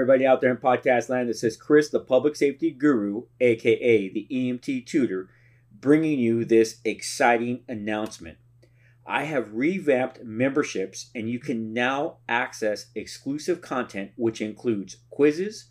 Everybody 0.00 0.26
out 0.26 0.40
there 0.40 0.50
in 0.50 0.56
podcast 0.56 1.10
land, 1.10 1.28
this 1.28 1.44
is 1.44 1.58
Chris, 1.58 1.90
the 1.90 2.00
public 2.00 2.34
safety 2.34 2.70
guru, 2.70 3.24
aka 3.38 4.08
the 4.08 4.26
EMT 4.32 4.86
tutor, 4.86 5.28
bringing 5.70 6.18
you 6.18 6.42
this 6.46 6.80
exciting 6.86 7.64
announcement. 7.68 8.38
I 9.06 9.24
have 9.24 9.52
revamped 9.52 10.24
memberships, 10.24 11.10
and 11.14 11.28
you 11.28 11.38
can 11.38 11.74
now 11.74 12.16
access 12.26 12.86
exclusive 12.94 13.60
content, 13.60 14.12
which 14.16 14.40
includes 14.40 14.96
quizzes, 15.10 15.66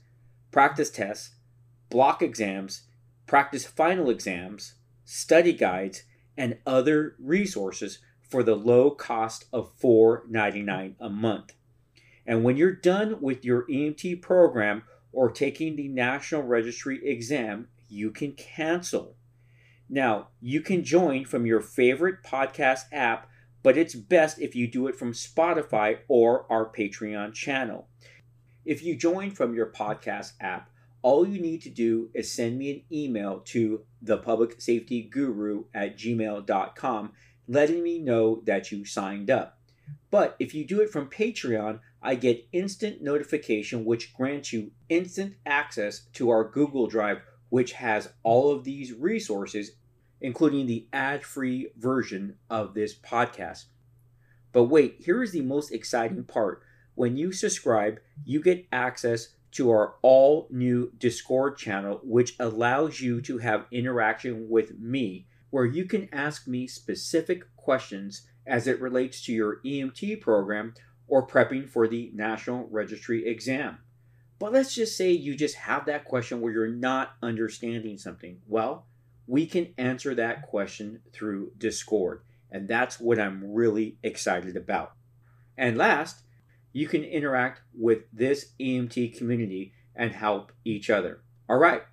practice 0.51 0.91
tests, 0.91 1.34
block 1.89 2.21
exams, 2.21 2.84
practice 3.25 3.65
final 3.65 4.11
exams, 4.11 4.75
study 5.05 5.53
guides, 5.53 6.03
and 6.37 6.59
other 6.67 7.15
resources 7.17 7.98
for 8.21 8.43
the 8.43 8.55
low 8.55 8.91
cost 8.91 9.45
of 9.51 9.75
$4.99 9.79 10.93
a 10.99 11.09
month. 11.09 11.53
And 12.29 12.43
when 12.43 12.57
you're 12.57 12.75
done 12.75 13.21
with 13.21 13.43
your 13.43 13.63
EMT 13.63 14.21
program 14.21 14.83
or 15.11 15.31
taking 15.31 15.75
the 15.75 15.87
National 15.87 16.43
Registry 16.43 17.03
exam, 17.03 17.70
you 17.87 18.11
can 18.11 18.33
cancel. 18.33 19.15
Now, 19.89 20.27
you 20.39 20.61
can 20.61 20.84
join 20.84 21.25
from 21.25 21.47
your 21.47 21.59
favorite 21.59 22.21
podcast 22.23 22.81
app, 22.91 23.27
but 23.63 23.79
it's 23.79 23.95
best 23.95 24.37
if 24.39 24.55
you 24.55 24.67
do 24.67 24.85
it 24.85 24.95
from 24.95 25.13
Spotify 25.13 26.01
or 26.07 26.45
our 26.51 26.71
Patreon 26.71 27.34
channel. 27.34 27.87
If 28.63 28.84
you 28.84 28.95
join 28.95 29.32
from 29.32 29.55
your 29.55 29.71
podcast 29.71 30.34
app, 30.39 30.70
all 31.01 31.27
you 31.27 31.41
need 31.41 31.63
to 31.63 31.71
do 31.71 32.11
is 32.13 32.32
send 32.32 32.59
me 32.59 32.70
an 32.70 32.82
email 32.91 33.39
to 33.45 33.85
thepublicsafetyguru 34.05 35.63
at 35.73 35.98
gmail.com 35.98 37.11
letting 37.48 37.82
me 37.82 37.98
know 37.98 38.43
that 38.45 38.71
you 38.71 38.85
signed 38.85 39.32
up. 39.32 39.57
But 40.11 40.35
if 40.37 40.54
you 40.54 40.63
do 40.65 40.82
it 40.82 40.91
from 40.91 41.09
Patreon, 41.09 41.79
I 42.01 42.15
get 42.15 42.47
instant 42.53 43.01
notification, 43.01 43.83
which 43.83 44.13
grants 44.13 44.53
you 44.53 44.71
instant 44.87 45.35
access 45.45 46.01
to 46.13 46.29
our 46.29 46.43
Google 46.43 46.87
Drive, 46.87 47.21
which 47.49 47.73
has 47.73 48.13
all 48.23 48.51
of 48.51 48.63
these 48.63 48.93
resources, 48.93 49.71
including 50.21 50.65
the 50.65 50.87
ad 50.93 51.23
free 51.23 51.71
version 51.77 52.35
of 52.49 52.73
this 52.73 52.97
podcast. 52.97 53.65
But 54.51 54.65
wait, 54.65 54.95
here 54.99 55.21
is 55.21 55.31
the 55.31 55.41
most 55.41 55.71
exciting 55.71 56.23
part. 56.23 56.63
When 56.95 57.17
you 57.17 57.31
subscribe, 57.31 57.99
you 58.25 58.41
get 58.41 58.67
access 58.71 59.35
to 59.51 59.70
our 59.71 59.95
all 60.01 60.47
new 60.51 60.91
Discord 60.97 61.57
channel, 61.57 61.99
which 62.03 62.35
allows 62.39 63.01
you 63.01 63.21
to 63.21 63.39
have 63.39 63.65
interaction 63.71 64.47
with 64.50 64.77
me, 64.79 65.27
where 65.50 65.66
you 65.66 65.85
can 65.85 66.07
ask 66.11 66.47
me 66.47 66.67
specific 66.67 67.44
questions 67.55 68.27
as 68.45 68.67
it 68.67 68.81
relates 68.81 69.23
to 69.23 69.33
your 69.33 69.59
EMT 69.66 70.22
program 70.22 70.73
or 71.09 71.28
prepping 71.28 71.68
for 71.68 71.88
the 71.88 72.12
National 72.13 72.68
Registry 72.72 73.28
exam. 73.28 73.79
But 74.40 74.53
let's 74.53 74.74
just 74.74 74.96
say 74.96 75.12
you 75.12 75.35
just 75.35 75.56
have 75.56 75.85
that 75.85 76.06
question 76.06 76.40
where 76.40 76.53
you're 76.53 76.68
not 76.68 77.16
understanding 77.22 77.97
something. 77.97 78.40
Well, 78.47 78.85
we 79.28 79.46
can 79.46 79.74
answer 79.78 80.16
that 80.16 80.47
question 80.47 81.01
through 81.12 81.51
Discord, 81.57 82.22
and 82.50 82.68
that's 82.68 83.00
what 83.00 83.19
I'm 83.19 83.53
really 83.53 83.97
excited 84.01 84.56
about. 84.56 84.94
And 85.57 85.78
last, 85.78 86.22
you 86.72 86.88
can 86.88 87.03
interact 87.03 87.62
with 87.78 88.03
this 88.13 88.53
EMT 88.59 89.18
community 89.18 89.73
and 89.96 90.13
help 90.13 90.53
each 90.63 90.90
other. 90.90 91.22
All 91.50 91.57
right. 91.57 91.84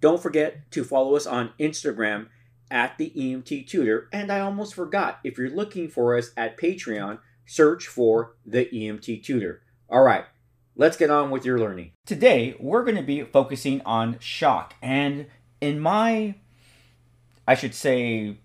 Don't 0.00 0.22
forget 0.22 0.70
to 0.72 0.84
follow 0.84 1.14
us 1.14 1.26
on 1.26 1.52
Instagram 1.60 2.28
at 2.70 2.98
the 2.98 3.12
EMT 3.16 3.68
Tutor. 3.68 4.08
And 4.12 4.32
I 4.32 4.40
almost 4.40 4.74
forgot, 4.74 5.20
if 5.24 5.38
you're 5.38 5.50
looking 5.50 5.88
for 5.88 6.16
us 6.16 6.32
at 6.36 6.58
Patreon, 6.58 7.18
search 7.48 7.86
for 7.86 8.36
the 8.46 8.66
EMT 8.66 9.24
Tutor. 9.24 9.62
All 9.88 10.02
right, 10.02 10.26
let's 10.76 10.96
get 10.96 11.10
on 11.10 11.30
with 11.30 11.44
your 11.44 11.58
learning. 11.58 11.92
Today, 12.04 12.54
we're 12.60 12.84
going 12.84 12.96
to 12.96 13.02
be 13.02 13.22
focusing 13.22 13.80
on 13.82 14.18
shock. 14.20 14.74
And 14.82 15.26
in 15.60 15.80
my, 15.80 16.36
I 17.46 17.54
should 17.54 17.74
say, 17.74 18.36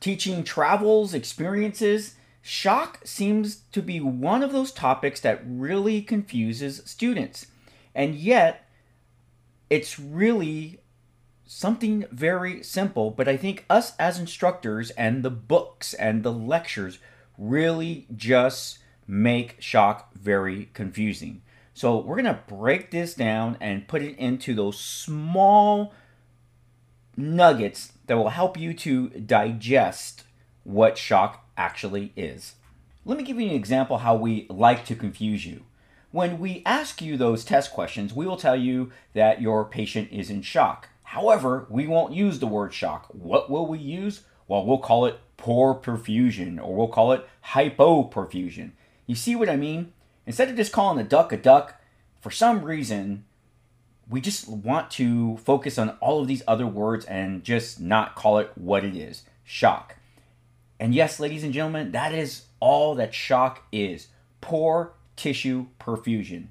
teaching 0.00 0.44
travels, 0.44 1.14
experiences, 1.14 2.14
shock 2.42 3.00
seems 3.04 3.62
to 3.72 3.80
be 3.80 4.00
one 4.00 4.42
of 4.42 4.52
those 4.52 4.70
topics 4.70 5.20
that 5.20 5.42
really 5.44 6.02
confuses 6.02 6.82
students. 6.84 7.46
And 7.94 8.14
yet, 8.14 8.68
it's 9.70 9.98
really 9.98 10.80
something 11.46 12.04
very 12.10 12.62
simple, 12.62 13.10
but 13.10 13.28
I 13.28 13.36
think 13.36 13.64
us 13.70 13.94
as 13.98 14.18
instructors 14.18 14.90
and 14.90 15.22
the 15.22 15.30
books 15.30 15.94
and 15.94 16.22
the 16.22 16.32
lectures 16.32 16.98
really 17.38 18.06
just 18.14 18.78
make 19.06 19.60
shock 19.60 20.14
very 20.14 20.70
confusing. 20.74 21.42
So 21.74 21.98
we're 21.98 22.20
going 22.22 22.34
to 22.34 22.40
break 22.46 22.90
this 22.90 23.14
down 23.14 23.56
and 23.60 23.88
put 23.88 24.02
it 24.02 24.16
into 24.18 24.54
those 24.54 24.78
small 24.78 25.94
nuggets 27.16 27.92
that 28.06 28.16
will 28.16 28.30
help 28.30 28.58
you 28.58 28.74
to 28.74 29.08
digest 29.08 30.24
what 30.64 30.98
shock 30.98 31.48
actually 31.56 32.12
is. 32.16 32.54
Let 33.04 33.18
me 33.18 33.24
give 33.24 33.40
you 33.40 33.48
an 33.48 33.54
example 33.54 33.98
how 33.98 34.14
we 34.14 34.46
like 34.48 34.84
to 34.86 34.94
confuse 34.94 35.44
you. 35.44 35.64
When 36.10 36.38
we 36.38 36.62
ask 36.66 37.00
you 37.00 37.16
those 37.16 37.44
test 37.44 37.72
questions, 37.72 38.12
we 38.12 38.26
will 38.26 38.36
tell 38.36 38.54
you 38.54 38.92
that 39.14 39.40
your 39.40 39.64
patient 39.64 40.10
is 40.12 40.30
in 40.30 40.42
shock. 40.42 40.88
However, 41.04 41.66
we 41.68 41.86
won't 41.86 42.14
use 42.14 42.38
the 42.38 42.46
word 42.46 42.72
shock. 42.72 43.06
What 43.08 43.50
will 43.50 43.66
we 43.66 43.78
use? 43.78 44.22
Well, 44.52 44.66
we'll 44.66 44.76
call 44.76 45.06
it 45.06 45.18
poor 45.38 45.74
perfusion 45.74 46.62
or 46.62 46.76
we'll 46.76 46.88
call 46.88 47.12
it 47.12 47.26
hypoperfusion. 47.42 48.72
You 49.06 49.14
see 49.14 49.34
what 49.34 49.48
I 49.48 49.56
mean? 49.56 49.94
Instead 50.26 50.50
of 50.50 50.56
just 50.56 50.72
calling 50.72 51.00
a 51.00 51.08
duck 51.08 51.32
a 51.32 51.38
duck, 51.38 51.80
for 52.20 52.30
some 52.30 52.62
reason, 52.62 53.24
we 54.10 54.20
just 54.20 54.46
want 54.46 54.90
to 54.90 55.38
focus 55.38 55.78
on 55.78 55.96
all 56.02 56.20
of 56.20 56.28
these 56.28 56.42
other 56.46 56.66
words 56.66 57.06
and 57.06 57.42
just 57.42 57.80
not 57.80 58.14
call 58.14 58.36
it 58.36 58.52
what 58.54 58.84
it 58.84 58.94
is 58.94 59.22
shock. 59.42 59.96
And 60.78 60.94
yes, 60.94 61.18
ladies 61.18 61.44
and 61.44 61.54
gentlemen, 61.54 61.92
that 61.92 62.12
is 62.12 62.44
all 62.60 62.94
that 62.96 63.14
shock 63.14 63.62
is 63.72 64.08
poor 64.42 64.92
tissue 65.16 65.68
perfusion. 65.80 66.48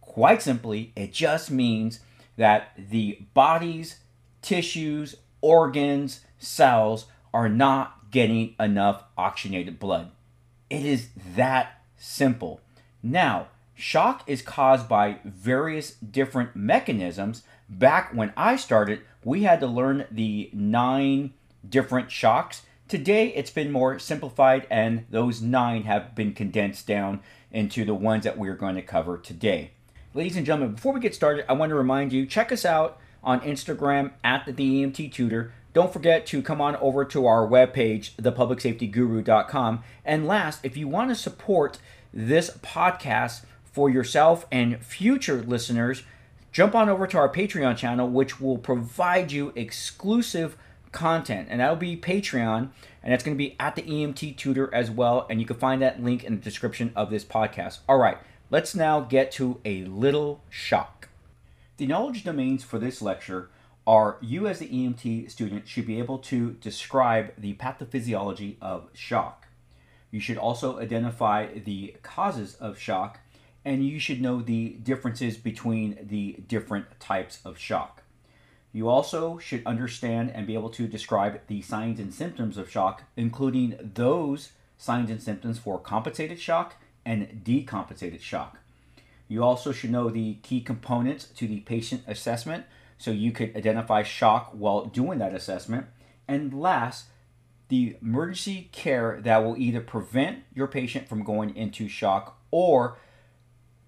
Quite 0.00 0.40
simply, 0.40 0.90
it 0.96 1.12
just 1.12 1.50
means 1.50 2.00
that 2.38 2.72
the 2.78 3.18
body's 3.34 3.98
tissues, 4.40 5.16
organs, 5.42 6.20
cells 6.38 7.04
are 7.32 7.48
not 7.48 8.10
getting 8.10 8.54
enough 8.60 9.04
oxygenated 9.16 9.78
blood. 9.78 10.10
It 10.70 10.84
is 10.84 11.08
that 11.36 11.82
simple. 11.96 12.60
Now, 13.02 13.48
shock 13.74 14.22
is 14.26 14.42
caused 14.42 14.88
by 14.88 15.18
various 15.24 15.92
different 15.94 16.54
mechanisms. 16.54 17.42
Back 17.68 18.12
when 18.14 18.32
I 18.36 18.56
started, 18.56 19.00
we 19.24 19.42
had 19.42 19.60
to 19.60 19.66
learn 19.66 20.06
the 20.10 20.50
nine 20.52 21.32
different 21.68 22.10
shocks. 22.10 22.62
Today, 22.88 23.28
it's 23.28 23.50
been 23.50 23.72
more 23.72 23.98
simplified, 23.98 24.66
and 24.70 25.06
those 25.10 25.40
nine 25.40 25.84
have 25.84 26.14
been 26.14 26.34
condensed 26.34 26.86
down 26.86 27.20
into 27.50 27.84
the 27.84 27.94
ones 27.94 28.24
that 28.24 28.36
we're 28.36 28.56
going 28.56 28.74
to 28.74 28.82
cover 28.82 29.16
today. 29.16 29.70
Ladies 30.14 30.36
and 30.36 30.44
gentlemen, 30.44 30.74
before 30.74 30.92
we 30.92 31.00
get 31.00 31.14
started, 31.14 31.46
I 31.48 31.54
want 31.54 31.70
to 31.70 31.76
remind 31.76 32.12
you 32.12 32.26
check 32.26 32.52
us 32.52 32.66
out 32.66 32.98
on 33.24 33.40
Instagram 33.40 34.12
at 34.22 34.44
the 34.44 34.52
EMT 34.52 35.12
Tutor. 35.12 35.52
Don't 35.72 35.92
forget 35.92 36.26
to 36.26 36.42
come 36.42 36.60
on 36.60 36.76
over 36.76 37.04
to 37.06 37.26
our 37.26 37.46
webpage, 37.46 38.14
thepublicsafetyguru.com. 38.16 39.82
And 40.04 40.26
last, 40.26 40.64
if 40.64 40.76
you 40.76 40.86
want 40.86 41.10
to 41.10 41.14
support 41.14 41.78
this 42.12 42.50
podcast 42.58 43.44
for 43.64 43.88
yourself 43.88 44.46
and 44.52 44.84
future 44.84 45.42
listeners, 45.42 46.02
jump 46.50 46.74
on 46.74 46.90
over 46.90 47.06
to 47.06 47.16
our 47.16 47.28
Patreon 47.28 47.76
channel, 47.76 48.08
which 48.08 48.38
will 48.38 48.58
provide 48.58 49.32
you 49.32 49.52
exclusive 49.56 50.58
content. 50.92 51.48
And 51.50 51.60
that'll 51.60 51.76
be 51.76 51.96
Patreon, 51.96 52.68
and 53.02 53.14
it's 53.14 53.24
going 53.24 53.36
to 53.36 53.42
be 53.42 53.56
at 53.58 53.74
the 53.74 53.82
EMT 53.82 54.36
Tutor 54.36 54.72
as 54.74 54.90
well. 54.90 55.26
And 55.30 55.40
you 55.40 55.46
can 55.46 55.56
find 55.56 55.80
that 55.80 56.02
link 56.02 56.22
in 56.22 56.36
the 56.36 56.42
description 56.42 56.92
of 56.94 57.08
this 57.08 57.24
podcast. 57.24 57.78
All 57.88 57.98
right. 57.98 58.18
Let's 58.50 58.74
now 58.74 59.00
get 59.00 59.32
to 59.32 59.62
a 59.64 59.84
little 59.84 60.42
shock. 60.50 61.08
The 61.78 61.86
knowledge 61.86 62.22
domains 62.22 62.62
for 62.62 62.78
this 62.78 63.00
lecture 63.00 63.48
are 63.86 64.18
you 64.20 64.46
as 64.46 64.58
the 64.58 64.68
EMT 64.68 65.30
student 65.30 65.66
should 65.66 65.86
be 65.86 65.98
able 65.98 66.18
to 66.18 66.52
describe 66.52 67.32
the 67.36 67.54
pathophysiology 67.54 68.56
of 68.60 68.88
shock. 68.92 69.48
You 70.10 70.20
should 70.20 70.38
also 70.38 70.78
identify 70.78 71.46
the 71.58 71.96
causes 72.02 72.54
of 72.56 72.78
shock 72.78 73.20
and 73.64 73.86
you 73.86 73.98
should 73.98 74.20
know 74.20 74.40
the 74.40 74.70
differences 74.82 75.36
between 75.36 75.98
the 76.02 76.36
different 76.46 77.00
types 77.00 77.40
of 77.44 77.58
shock. 77.58 78.02
You 78.72 78.88
also 78.88 79.38
should 79.38 79.66
understand 79.66 80.30
and 80.30 80.46
be 80.46 80.54
able 80.54 80.70
to 80.70 80.86
describe 80.86 81.40
the 81.46 81.60
signs 81.62 82.00
and 82.00 82.12
symptoms 82.12 82.56
of 82.56 82.70
shock, 82.70 83.04
including 83.16 83.92
those 83.94 84.52
signs 84.78 85.10
and 85.10 85.22
symptoms 85.22 85.58
for 85.58 85.78
compensated 85.78 86.40
shock 86.40 86.76
and 87.04 87.42
decompensated 87.44 88.20
shock. 88.20 88.58
You 89.28 89.42
also 89.42 89.72
should 89.72 89.90
know 89.90 90.08
the 90.08 90.34
key 90.42 90.60
components 90.60 91.26
to 91.36 91.46
the 91.46 91.60
patient 91.60 92.02
assessment 92.06 92.64
so 93.02 93.10
you 93.10 93.32
could 93.32 93.56
identify 93.56 94.04
shock 94.04 94.50
while 94.52 94.84
doing 94.84 95.18
that 95.18 95.34
assessment. 95.34 95.86
And 96.28 96.54
last, 96.54 97.06
the 97.66 97.96
emergency 98.00 98.68
care 98.70 99.20
that 99.22 99.42
will 99.42 99.56
either 99.56 99.80
prevent 99.80 100.44
your 100.54 100.68
patient 100.68 101.08
from 101.08 101.24
going 101.24 101.56
into 101.56 101.88
shock 101.88 102.38
or 102.52 102.98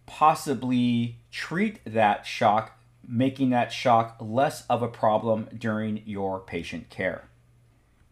possibly 0.06 1.18
treat 1.30 1.78
that 1.84 2.26
shock, 2.26 2.76
making 3.06 3.50
that 3.50 3.72
shock 3.72 4.16
less 4.20 4.66
of 4.66 4.82
a 4.82 4.88
problem 4.88 5.48
during 5.56 6.02
your 6.04 6.40
patient 6.40 6.90
care. 6.90 7.28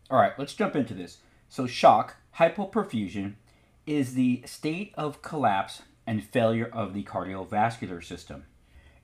All 0.08 0.20
right, 0.20 0.38
let's 0.38 0.54
jump 0.54 0.76
into 0.76 0.94
this. 0.94 1.18
So, 1.48 1.66
shock, 1.66 2.16
hypoperfusion, 2.38 3.34
is 3.86 4.14
the 4.14 4.42
state 4.46 4.94
of 4.96 5.20
collapse 5.20 5.82
and 6.06 6.22
failure 6.22 6.70
of 6.72 6.94
the 6.94 7.02
cardiovascular 7.02 8.04
system. 8.04 8.44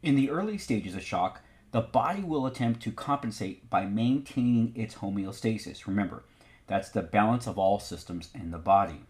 In 0.01 0.15
the 0.15 0.31
early 0.31 0.59
stages 0.59 0.95
of 0.95 1.03
shock, 1.03 1.43
the 1.71 1.81
body 1.81 2.23
will 2.23 2.47
attempt 2.47 2.83
to 2.83 2.93
compensate 2.93 3.69
by 3.69 3.85
maintaining 3.85 4.73
its 4.75 4.97
homeostasis. 4.97 5.87
Remember, 5.87 6.25
that's 6.67 6.91
the 6.91 7.03
balance 7.03 7.47
of 7.47 7.59
all 7.59 7.79
systems 7.79 8.31
in 8.35 8.51
the 8.51 8.59
body. 8.59 9.01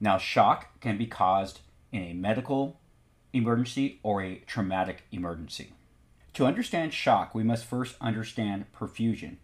Now, 0.00 0.18
shock 0.18 0.80
can 0.80 0.98
be 0.98 1.06
caused 1.06 1.60
in 1.92 2.02
a 2.02 2.12
medical 2.12 2.80
emergency 3.32 4.00
or 4.02 4.22
a 4.22 4.42
traumatic 4.46 5.04
emergency. 5.12 5.72
To 6.34 6.46
understand 6.46 6.92
shock, 6.92 7.34
we 7.34 7.42
must 7.42 7.64
first 7.64 7.96
understand 8.00 8.66
perfusion. 8.72 9.36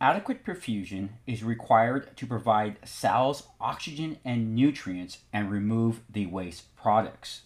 Adequate 0.00 0.44
perfusion 0.44 1.10
is 1.26 1.44
required 1.44 2.16
to 2.16 2.26
provide 2.26 2.78
cells 2.84 3.48
oxygen 3.60 4.18
and 4.24 4.54
nutrients 4.54 5.18
and 5.32 5.50
remove 5.50 6.00
the 6.10 6.26
waste 6.26 6.74
products. 6.76 7.42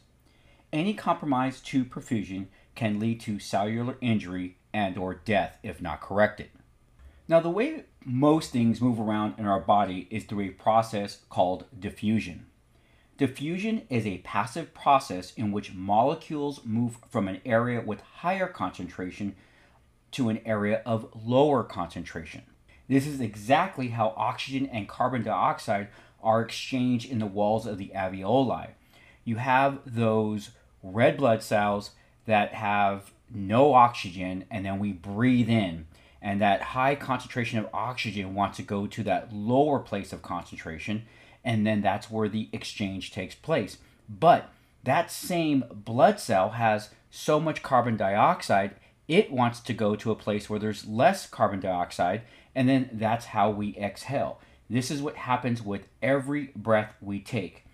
Any 0.73 0.95
compromise 0.95 1.61
to 1.61 1.85
perfusion 1.85 2.47
can 2.79 3.01
lead 3.01 3.19
to 3.19 3.41
cellular 3.41 3.97
injury 4.01 4.57
and 4.73 4.97
or 4.97 5.13
death 5.13 5.59
if 5.65 5.83
not 5.83 6.01
corrected. 6.01 6.49
Now 7.27 7.41
the 7.41 7.51
way 7.51 7.87
most 8.05 8.53
things 8.53 8.81
move 8.81 9.01
around 9.01 9.35
in 9.37 9.47
our 9.47 9.59
body 9.59 10.07
is 10.13 10.23
through 10.23 10.45
a 10.45 10.51
process 10.51 11.23
called 11.29 11.65
diffusion. 11.77 12.47
Diffusion 13.17 13.83
is 13.91 14.07
a 14.07 14.19
passive 14.19 14.75
process 14.75 15.35
in 15.35 15.51
which 15.51 15.75
molecules 15.75 16.61
move 16.65 16.99
from 17.11 17.27
an 17.27 17.41
area 17.45 17.81
with 17.81 18.01
higher 18.01 18.47
concentration 18.47 19.35
to 20.13 20.29
an 20.29 20.39
area 20.47 20.81
of 20.87 21.11
lower 21.27 21.65
concentration. 21.65 22.43
This 22.87 23.09
is 23.09 23.21
exactly 23.21 23.89
how 23.89 24.15
oxygen 24.17 24.67
and 24.67 24.89
carbon 24.89 25.25
dioxide 25.25 25.89
are 26.23 26.43
exchanged 26.43 27.11
in 27.11 27.19
the 27.19 27.27
walls 27.27 27.67
of 27.67 27.77
the 27.77 27.91
alveoli. 27.93 28.69
You 29.25 29.35
have 29.37 29.81
those 29.85 30.51
red 30.81 31.17
blood 31.17 31.43
cells 31.43 31.91
that 32.29 32.53
have 32.53 33.11
no 33.33 33.73
oxygen 33.73 34.45
and 34.51 34.65
then 34.65 34.79
we 34.79 34.93
breathe 34.93 35.49
in. 35.49 35.87
And 36.21 36.41
that 36.43 36.61
high 36.61 36.95
concentration 36.95 37.59
of 37.59 37.69
oxygen 37.73 38.35
wants 38.35 38.59
to 38.59 38.63
go 38.63 38.87
to 38.87 39.03
that 39.05 39.33
lower 39.33 39.79
place 39.79 40.13
of 40.13 40.21
concentration 40.21 41.05
and 41.43 41.67
then 41.67 41.81
that's 41.81 42.11
where 42.11 42.29
the 42.29 42.51
exchange 42.53 43.13
takes 43.13 43.35
place. 43.35 43.79
But 44.09 44.51
that 44.85 45.11
same 45.11 45.65
blood 45.73 46.21
cell 46.21 46.51
has 46.51 46.91
so 47.11 47.41
much 47.41 47.63
carbon 47.63 47.97
dioxide 47.97 48.75
it 49.09 49.33
wants 49.33 49.61
to 49.61 49.73
go 49.73 49.97
to 49.97 50.11
a 50.11 50.15
place 50.15 50.51
where 50.51 50.59
there's 50.59 50.87
less 50.87 51.27
carbon 51.27 51.61
dioxide 51.61 52.21
and 52.55 52.69
then 52.69 52.91
that's 52.93 53.27
how 53.27 53.49
we 53.51 53.75
exhale. 53.77 54.39
This 54.69 54.91
is 54.91 55.01
what 55.01 55.17
happens 55.17 55.63
with 55.63 55.89
every 56.03 56.51
breath 56.55 56.93
we 57.01 57.21
take. 57.21 57.65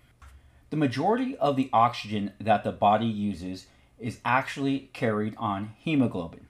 The 0.69 0.77
majority 0.77 1.35
of 1.37 1.57
the 1.57 1.69
oxygen 1.73 2.31
that 2.39 2.63
the 2.63 2.71
body 2.71 3.05
uses 3.05 3.67
is 3.99 4.19
actually 4.25 4.89
carried 4.93 5.35
on 5.37 5.73
hemoglobin. 5.77 6.47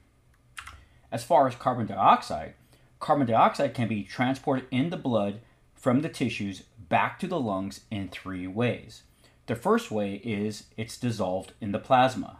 As 1.11 1.23
far 1.23 1.47
as 1.47 1.55
carbon 1.55 1.87
dioxide, 1.87 2.53
carbon 2.99 3.27
dioxide 3.27 3.73
can 3.73 3.87
be 3.87 4.03
transported 4.03 4.65
in 4.71 4.89
the 4.89 4.97
blood 4.97 5.39
from 5.73 6.01
the 6.01 6.09
tissues 6.09 6.63
back 6.89 7.19
to 7.19 7.27
the 7.27 7.39
lungs 7.39 7.81
in 7.91 8.09
three 8.09 8.47
ways. 8.47 9.03
The 9.47 9.55
first 9.55 9.91
way 9.91 10.15
is 10.23 10.65
it's 10.75 10.97
dissolved 10.97 11.53
in 11.61 11.71
the 11.71 11.79
plasma. 11.79 12.39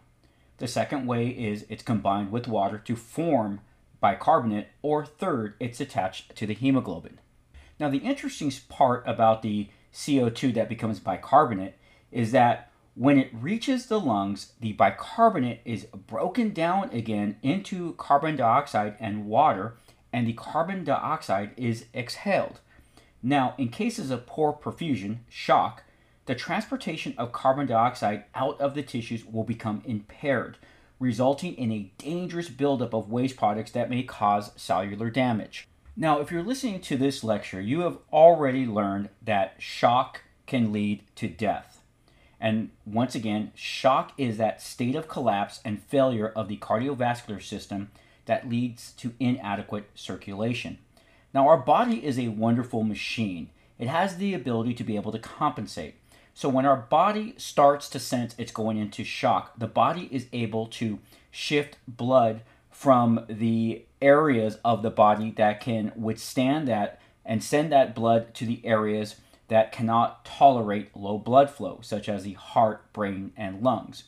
The 0.57 0.67
second 0.67 1.05
way 1.05 1.27
is 1.27 1.65
it's 1.69 1.83
combined 1.83 2.31
with 2.31 2.47
water 2.47 2.77
to 2.79 2.95
form 2.95 3.61
bicarbonate, 3.99 4.67
or 4.81 5.05
third, 5.05 5.55
it's 5.59 5.81
attached 5.81 6.35
to 6.35 6.45
the 6.45 6.53
hemoglobin. 6.53 7.19
Now, 7.79 7.89
the 7.89 7.99
interesting 7.99 8.51
part 8.69 9.03
about 9.05 9.41
the 9.41 9.69
CO2 9.93 10.53
that 10.53 10.69
becomes 10.69 10.99
bicarbonate 10.99 11.75
is 12.11 12.31
that 12.31 12.71
when 12.95 13.19
it 13.19 13.29
reaches 13.33 13.87
the 13.87 13.99
lungs, 13.99 14.53
the 14.61 14.71
bicarbonate 14.71 15.59
is 15.65 15.85
broken 16.07 16.53
down 16.53 16.89
again 16.91 17.35
into 17.43 17.93
carbon 17.93 18.37
dioxide 18.37 18.95
and 19.01 19.25
water, 19.25 19.75
and 20.13 20.25
the 20.25 20.33
carbon 20.33 20.85
dioxide 20.85 21.51
is 21.57 21.85
exhaled. 21.93 22.61
Now, 23.21 23.53
in 23.57 23.67
cases 23.67 24.11
of 24.11 24.25
poor 24.25 24.53
perfusion, 24.53 25.19
shock, 25.27 25.83
the 26.25 26.35
transportation 26.35 27.13
of 27.17 27.33
carbon 27.33 27.67
dioxide 27.67 28.23
out 28.33 28.59
of 28.61 28.75
the 28.75 28.81
tissues 28.81 29.25
will 29.25 29.43
become 29.43 29.83
impaired, 29.85 30.57
resulting 30.97 31.53
in 31.55 31.73
a 31.73 31.91
dangerous 31.97 32.47
buildup 32.47 32.93
of 32.93 33.11
waste 33.11 33.35
products 33.35 33.71
that 33.71 33.89
may 33.89 34.03
cause 34.03 34.51
cellular 34.55 35.09
damage. 35.09 35.67
Now, 35.97 36.21
if 36.21 36.31
you're 36.31 36.43
listening 36.43 36.79
to 36.81 36.95
this 36.95 37.25
lecture, 37.25 37.59
you 37.59 37.81
have 37.81 37.97
already 38.13 38.65
learned 38.65 39.09
that 39.21 39.55
shock 39.59 40.23
can 40.45 40.71
lead 40.71 41.03
to 41.15 41.27
death. 41.27 41.74
And 42.45 42.69
once 42.85 43.15
again, 43.15 43.51
shock 43.55 44.11
is 44.19 44.37
that 44.37 44.61
state 44.61 44.93
of 44.93 45.07
collapse 45.07 45.61
and 45.65 45.81
failure 45.81 46.27
of 46.27 46.47
the 46.47 46.57
cardiovascular 46.57 47.41
system 47.41 47.89
that 48.25 48.47
leads 48.47 48.91
to 48.97 49.15
inadequate 49.19 49.89
circulation. 49.95 50.77
Now, 51.33 51.47
our 51.47 51.57
body 51.57 52.05
is 52.05 52.19
a 52.19 52.27
wonderful 52.27 52.83
machine. 52.83 53.49
It 53.79 53.87
has 53.87 54.17
the 54.17 54.35
ability 54.35 54.75
to 54.75 54.83
be 54.83 54.95
able 54.95 55.11
to 55.13 55.17
compensate. 55.17 55.95
So, 56.35 56.47
when 56.47 56.67
our 56.67 56.77
body 56.77 57.33
starts 57.37 57.89
to 57.89 57.99
sense 57.99 58.35
it's 58.37 58.51
going 58.51 58.77
into 58.77 59.03
shock, 59.03 59.57
the 59.57 59.65
body 59.65 60.07
is 60.11 60.27
able 60.31 60.67
to 60.67 60.99
shift 61.31 61.77
blood 61.87 62.41
from 62.69 63.25
the 63.27 63.85
areas 64.03 64.59
of 64.63 64.83
the 64.83 64.91
body 64.91 65.31
that 65.37 65.61
can 65.61 65.93
withstand 65.95 66.67
that 66.67 67.01
and 67.25 67.43
send 67.43 67.71
that 67.71 67.95
blood 67.95 68.35
to 68.35 68.45
the 68.45 68.63
areas 68.63 69.15
that 69.47 69.71
cannot 69.71 70.25
tolerate 70.25 70.95
low 70.95 71.17
blood 71.17 71.49
flow, 71.49 71.79
such 71.81 72.09
as 72.09 72.23
the 72.23 72.33
heart, 72.33 72.91
brain, 72.93 73.31
and 73.37 73.61
lungs. 73.61 74.03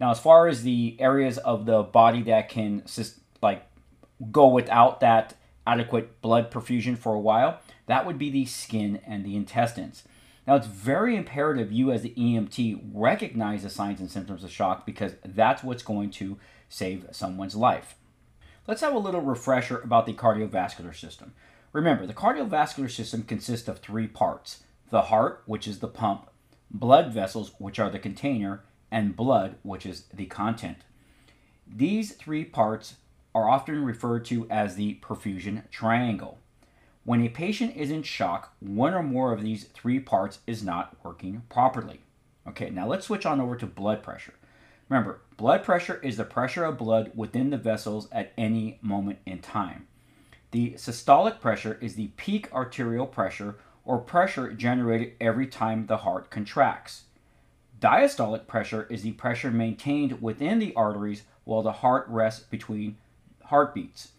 Now, 0.00 0.10
as 0.10 0.20
far 0.20 0.46
as 0.46 0.62
the 0.62 0.96
areas 0.98 1.38
of 1.38 1.66
the 1.66 1.82
body 1.82 2.22
that 2.22 2.48
can 2.48 2.84
like 3.42 3.66
go 4.30 4.48
without 4.48 5.00
that 5.00 5.34
adequate 5.66 6.20
blood 6.20 6.50
perfusion 6.50 6.96
for 6.96 7.14
a 7.14 7.20
while, 7.20 7.60
that 7.86 8.06
would 8.06 8.18
be 8.18 8.30
the 8.30 8.44
skin 8.44 9.00
and 9.06 9.24
the 9.24 9.36
intestines. 9.36 10.04
Now, 10.46 10.54
it's 10.54 10.68
very 10.68 11.16
imperative 11.16 11.72
you, 11.72 11.90
as 11.90 12.02
the 12.02 12.14
EMT, 12.16 12.90
recognize 12.92 13.64
the 13.64 13.70
signs 13.70 14.00
and 14.00 14.10
symptoms 14.10 14.44
of 14.44 14.50
shock 14.50 14.86
because 14.86 15.14
that's 15.24 15.64
what's 15.64 15.82
going 15.82 16.10
to 16.10 16.38
save 16.68 17.06
someone's 17.10 17.56
life. 17.56 17.96
Let's 18.68 18.80
have 18.82 18.94
a 18.94 18.98
little 18.98 19.20
refresher 19.20 19.78
about 19.78 20.06
the 20.06 20.12
cardiovascular 20.12 20.94
system. 20.94 21.32
Remember, 21.72 22.06
the 22.06 22.14
cardiovascular 22.14 22.90
system 22.90 23.22
consists 23.24 23.68
of 23.68 23.78
three 23.78 24.06
parts 24.06 24.62
the 24.90 25.02
heart, 25.02 25.42
which 25.46 25.66
is 25.66 25.78
the 25.80 25.88
pump, 25.88 26.30
blood 26.70 27.12
vessels, 27.12 27.52
which 27.58 27.78
are 27.78 27.90
the 27.90 27.98
container, 27.98 28.64
and 28.90 29.16
blood, 29.16 29.56
which 29.62 29.84
is 29.86 30.04
the 30.14 30.26
content. 30.26 30.78
These 31.66 32.12
three 32.12 32.44
parts 32.44 32.96
are 33.34 33.48
often 33.48 33.84
referred 33.84 34.24
to 34.26 34.48
as 34.48 34.76
the 34.76 34.98
perfusion 35.02 35.68
triangle. 35.70 36.38
When 37.04 37.22
a 37.22 37.28
patient 37.28 37.76
is 37.76 37.90
in 37.90 38.02
shock, 38.02 38.54
one 38.60 38.94
or 38.94 39.02
more 39.02 39.32
of 39.32 39.42
these 39.42 39.64
three 39.64 40.00
parts 40.00 40.40
is 40.46 40.62
not 40.62 40.96
working 41.04 41.42
properly. 41.48 42.00
Okay, 42.48 42.70
now 42.70 42.86
let's 42.86 43.06
switch 43.06 43.26
on 43.26 43.40
over 43.40 43.56
to 43.56 43.66
blood 43.66 44.02
pressure. 44.02 44.34
Remember, 44.88 45.20
blood 45.36 45.64
pressure 45.64 46.00
is 46.02 46.16
the 46.16 46.24
pressure 46.24 46.64
of 46.64 46.78
blood 46.78 47.12
within 47.14 47.50
the 47.50 47.58
vessels 47.58 48.08
at 48.12 48.32
any 48.38 48.78
moment 48.82 49.18
in 49.26 49.40
time. 49.40 49.86
The 50.52 50.72
systolic 50.72 51.40
pressure 51.40 51.76
is 51.80 51.96
the 51.96 52.12
peak 52.16 52.52
arterial 52.52 53.06
pressure 53.06 53.56
or 53.86 53.98
pressure 53.98 54.52
generated 54.52 55.12
every 55.20 55.46
time 55.46 55.86
the 55.86 55.98
heart 55.98 56.28
contracts. 56.28 57.04
Diastolic 57.80 58.46
pressure 58.46 58.86
is 58.90 59.02
the 59.02 59.12
pressure 59.12 59.50
maintained 59.50 60.20
within 60.20 60.58
the 60.58 60.74
arteries 60.74 61.22
while 61.44 61.62
the 61.62 61.72
heart 61.72 62.04
rests 62.08 62.44
between 62.44 62.96
heartbeats. 63.44 64.12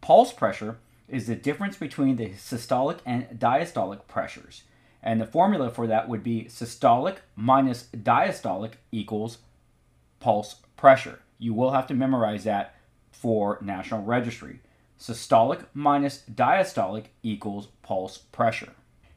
Pulse 0.00 0.32
pressure 0.32 0.78
is 1.08 1.26
the 1.26 1.36
difference 1.36 1.76
between 1.76 2.16
the 2.16 2.30
systolic 2.30 2.98
and 3.04 3.28
diastolic 3.38 4.08
pressures. 4.08 4.62
And 5.02 5.20
the 5.20 5.26
formula 5.26 5.70
for 5.70 5.86
that 5.86 6.08
would 6.08 6.22
be 6.22 6.44
systolic 6.44 7.18
minus 7.36 7.88
diastolic 7.94 8.74
equals 8.90 9.38
pulse 10.20 10.56
pressure. 10.76 11.18
You 11.38 11.52
will 11.54 11.72
have 11.72 11.86
to 11.88 11.94
memorize 11.94 12.44
that 12.44 12.76
for 13.10 13.58
National 13.60 14.02
Registry. 14.02 14.60
Systolic 14.98 15.66
minus 15.74 16.22
diastolic 16.32 17.06
equals 17.22 17.66
pulse 17.82 18.18
pressure. 18.18 18.72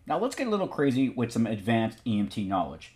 Now 0.07 0.19
let's 0.19 0.35
get 0.35 0.47
a 0.47 0.51
little 0.51 0.67
crazy 0.67 1.09
with 1.09 1.31
some 1.31 1.47
advanced 1.47 2.03
EMT 2.05 2.47
knowledge. 2.47 2.95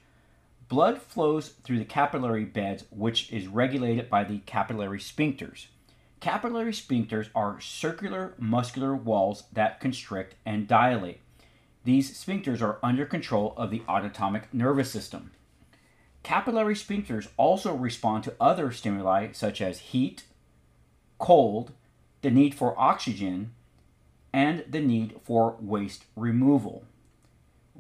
Blood 0.67 1.01
flows 1.01 1.49
through 1.63 1.79
the 1.79 1.85
capillary 1.85 2.45
beds, 2.45 2.85
which 2.91 3.31
is 3.33 3.47
regulated 3.47 4.09
by 4.09 4.23
the 4.23 4.39
capillary 4.45 4.99
sphincters. 4.99 5.65
Capillary 6.19 6.71
sphincters 6.71 7.29
are 7.33 7.59
circular 7.59 8.35
muscular 8.37 8.95
walls 8.95 9.45
that 9.51 9.79
constrict 9.79 10.35
and 10.45 10.67
dilate. 10.67 11.21
These 11.85 12.23
sphincters 12.23 12.61
are 12.61 12.77
under 12.83 13.05
control 13.05 13.55
of 13.57 13.71
the 13.71 13.81
autonomic 13.87 14.53
nervous 14.53 14.91
system. 14.91 15.31
Capillary 16.21 16.75
sphincters 16.75 17.29
also 17.37 17.73
respond 17.73 18.23
to 18.25 18.35
other 18.39 18.71
stimuli 18.71 19.31
such 19.31 19.61
as 19.61 19.79
heat, 19.79 20.25
cold, 21.17 21.71
the 22.21 22.29
need 22.29 22.53
for 22.53 22.79
oxygen, 22.79 23.53
and 24.31 24.63
the 24.69 24.81
need 24.81 25.15
for 25.23 25.55
waste 25.59 26.05
removal. 26.15 26.83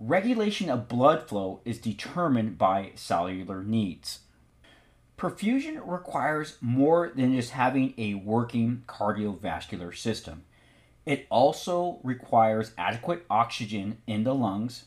Regulation 0.01 0.69
of 0.69 0.87
blood 0.87 1.27
flow 1.27 1.59
is 1.65 1.77
determined 1.77 2.57
by 2.57 2.91
cellular 2.95 3.61
needs. 3.61 4.19
Perfusion 5.17 5.81
requires 5.85 6.55
more 6.61 7.11
than 7.13 7.35
just 7.35 7.51
having 7.51 7.93
a 7.97 8.13
working 8.13 8.83
cardiovascular 8.87 9.93
system. 9.93 10.45
It 11.05 11.27
also 11.29 11.99
requires 12.01 12.71
adequate 12.77 13.25
oxygen 13.29 13.97
in 14.07 14.23
the 14.23 14.33
lungs, 14.33 14.85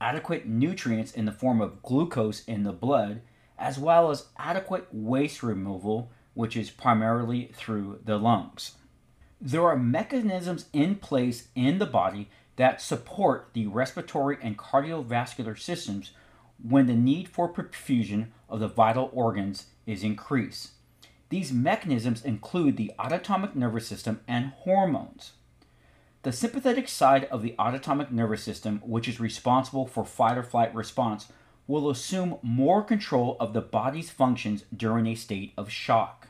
adequate 0.00 0.46
nutrients 0.46 1.10
in 1.10 1.24
the 1.24 1.32
form 1.32 1.60
of 1.60 1.82
glucose 1.82 2.44
in 2.44 2.62
the 2.62 2.72
blood, 2.72 3.22
as 3.58 3.76
well 3.76 4.12
as 4.12 4.28
adequate 4.38 4.86
waste 4.92 5.42
removal, 5.42 6.12
which 6.34 6.56
is 6.56 6.70
primarily 6.70 7.50
through 7.54 7.98
the 8.04 8.18
lungs. 8.18 8.76
There 9.40 9.66
are 9.66 9.76
mechanisms 9.76 10.66
in 10.72 10.94
place 10.94 11.48
in 11.56 11.78
the 11.78 11.86
body 11.86 12.30
that 12.56 12.80
support 12.80 13.50
the 13.52 13.66
respiratory 13.66 14.38
and 14.42 14.58
cardiovascular 14.58 15.58
systems 15.58 16.12
when 16.62 16.86
the 16.86 16.94
need 16.94 17.28
for 17.28 17.52
perfusion 17.52 18.28
of 18.48 18.60
the 18.60 18.68
vital 18.68 19.10
organs 19.12 19.66
is 19.86 20.04
increased. 20.04 20.70
These 21.30 21.52
mechanisms 21.52 22.24
include 22.24 22.76
the 22.76 22.92
autonomic 22.98 23.56
nervous 23.56 23.88
system 23.88 24.20
and 24.28 24.52
hormones. 24.58 25.32
The 26.22 26.32
sympathetic 26.32 26.88
side 26.88 27.24
of 27.24 27.42
the 27.42 27.54
autonomic 27.58 28.10
nervous 28.10 28.42
system, 28.42 28.80
which 28.84 29.08
is 29.08 29.20
responsible 29.20 29.86
for 29.86 30.04
fight 30.04 30.38
or 30.38 30.42
flight 30.42 30.74
response, 30.74 31.26
will 31.66 31.90
assume 31.90 32.38
more 32.42 32.82
control 32.82 33.36
of 33.40 33.52
the 33.52 33.60
body's 33.60 34.10
functions 34.10 34.64
during 34.74 35.06
a 35.06 35.14
state 35.14 35.52
of 35.56 35.70
shock. 35.70 36.28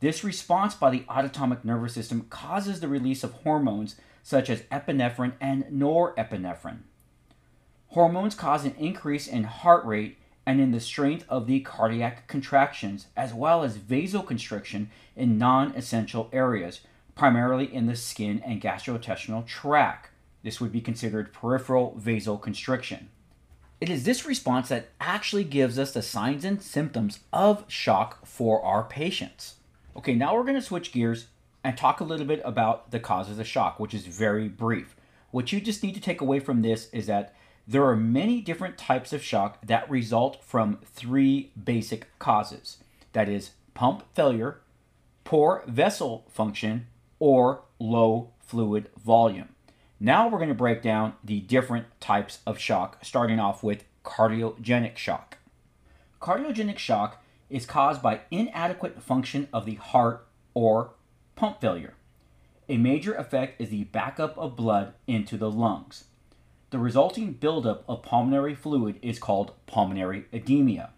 This 0.00 0.22
response 0.22 0.74
by 0.74 0.90
the 0.90 1.04
autonomic 1.08 1.64
nervous 1.64 1.94
system 1.94 2.26
causes 2.30 2.80
the 2.80 2.88
release 2.88 3.24
of 3.24 3.32
hormones 3.32 3.96
such 4.28 4.50
as 4.50 4.60
epinephrine 4.64 5.32
and 5.40 5.64
norepinephrine. 5.72 6.80
Hormones 7.86 8.34
cause 8.34 8.66
an 8.66 8.74
increase 8.78 9.26
in 9.26 9.44
heart 9.44 9.86
rate 9.86 10.18
and 10.44 10.60
in 10.60 10.70
the 10.70 10.80
strength 10.80 11.24
of 11.30 11.46
the 11.46 11.60
cardiac 11.60 12.28
contractions, 12.28 13.06
as 13.16 13.32
well 13.32 13.62
as 13.62 13.78
vasoconstriction 13.78 14.88
in 15.16 15.38
non 15.38 15.74
essential 15.74 16.28
areas, 16.30 16.82
primarily 17.14 17.74
in 17.74 17.86
the 17.86 17.96
skin 17.96 18.42
and 18.44 18.60
gastrointestinal 18.60 19.46
tract. 19.46 20.10
This 20.42 20.60
would 20.60 20.72
be 20.72 20.82
considered 20.82 21.32
peripheral 21.32 21.98
vasoconstriction. 21.98 23.04
It 23.80 23.88
is 23.88 24.04
this 24.04 24.26
response 24.26 24.68
that 24.68 24.90
actually 25.00 25.44
gives 25.44 25.78
us 25.78 25.92
the 25.92 26.02
signs 26.02 26.44
and 26.44 26.60
symptoms 26.60 27.20
of 27.32 27.64
shock 27.66 28.26
for 28.26 28.62
our 28.62 28.84
patients. 28.84 29.54
Okay, 29.96 30.14
now 30.14 30.34
we're 30.34 30.42
going 30.42 30.54
to 30.54 30.60
switch 30.60 30.92
gears 30.92 31.28
and 31.68 31.76
talk 31.76 32.00
a 32.00 32.04
little 32.04 32.24
bit 32.24 32.40
about 32.46 32.92
the 32.92 32.98
causes 32.98 33.38
of 33.38 33.46
shock, 33.46 33.78
which 33.78 33.92
is 33.92 34.06
very 34.06 34.48
brief. 34.48 34.96
What 35.32 35.52
you 35.52 35.60
just 35.60 35.82
need 35.82 35.94
to 35.96 36.00
take 36.00 36.22
away 36.22 36.40
from 36.40 36.62
this 36.62 36.88
is 36.94 37.06
that 37.08 37.34
there 37.66 37.84
are 37.84 37.94
many 37.94 38.40
different 38.40 38.78
types 38.78 39.12
of 39.12 39.22
shock 39.22 39.58
that 39.66 39.90
result 39.90 40.42
from 40.42 40.78
three 40.86 41.52
basic 41.62 42.06
causes 42.18 42.78
that 43.12 43.28
is, 43.28 43.50
pump 43.74 44.02
failure, 44.14 44.62
poor 45.24 45.62
vessel 45.66 46.24
function, 46.30 46.86
or 47.18 47.64
low 47.78 48.30
fluid 48.40 48.88
volume. 48.98 49.50
Now 50.00 50.26
we're 50.26 50.38
going 50.38 50.48
to 50.48 50.54
break 50.54 50.80
down 50.80 51.16
the 51.22 51.40
different 51.40 52.00
types 52.00 52.38
of 52.46 52.58
shock, 52.58 53.04
starting 53.04 53.38
off 53.38 53.62
with 53.62 53.84
cardiogenic 54.06 54.96
shock. 54.96 55.36
Cardiogenic 56.18 56.78
shock 56.78 57.22
is 57.50 57.66
caused 57.66 58.00
by 58.00 58.20
inadequate 58.30 59.02
function 59.02 59.48
of 59.52 59.66
the 59.66 59.74
heart 59.74 60.26
or 60.54 60.92
pump 61.38 61.60
failure. 61.60 61.94
A 62.68 62.76
major 62.76 63.14
effect 63.14 63.60
is 63.60 63.70
the 63.70 63.84
backup 63.84 64.36
of 64.36 64.56
blood 64.56 64.92
into 65.06 65.36
the 65.36 65.50
lungs. 65.50 66.04
The 66.70 66.80
resulting 66.80 67.32
buildup 67.32 67.84
of 67.88 68.02
pulmonary 68.02 68.56
fluid 68.56 68.98
is 69.02 69.20
called 69.20 69.52
pulmonary 69.66 70.26
edema. 70.32 70.90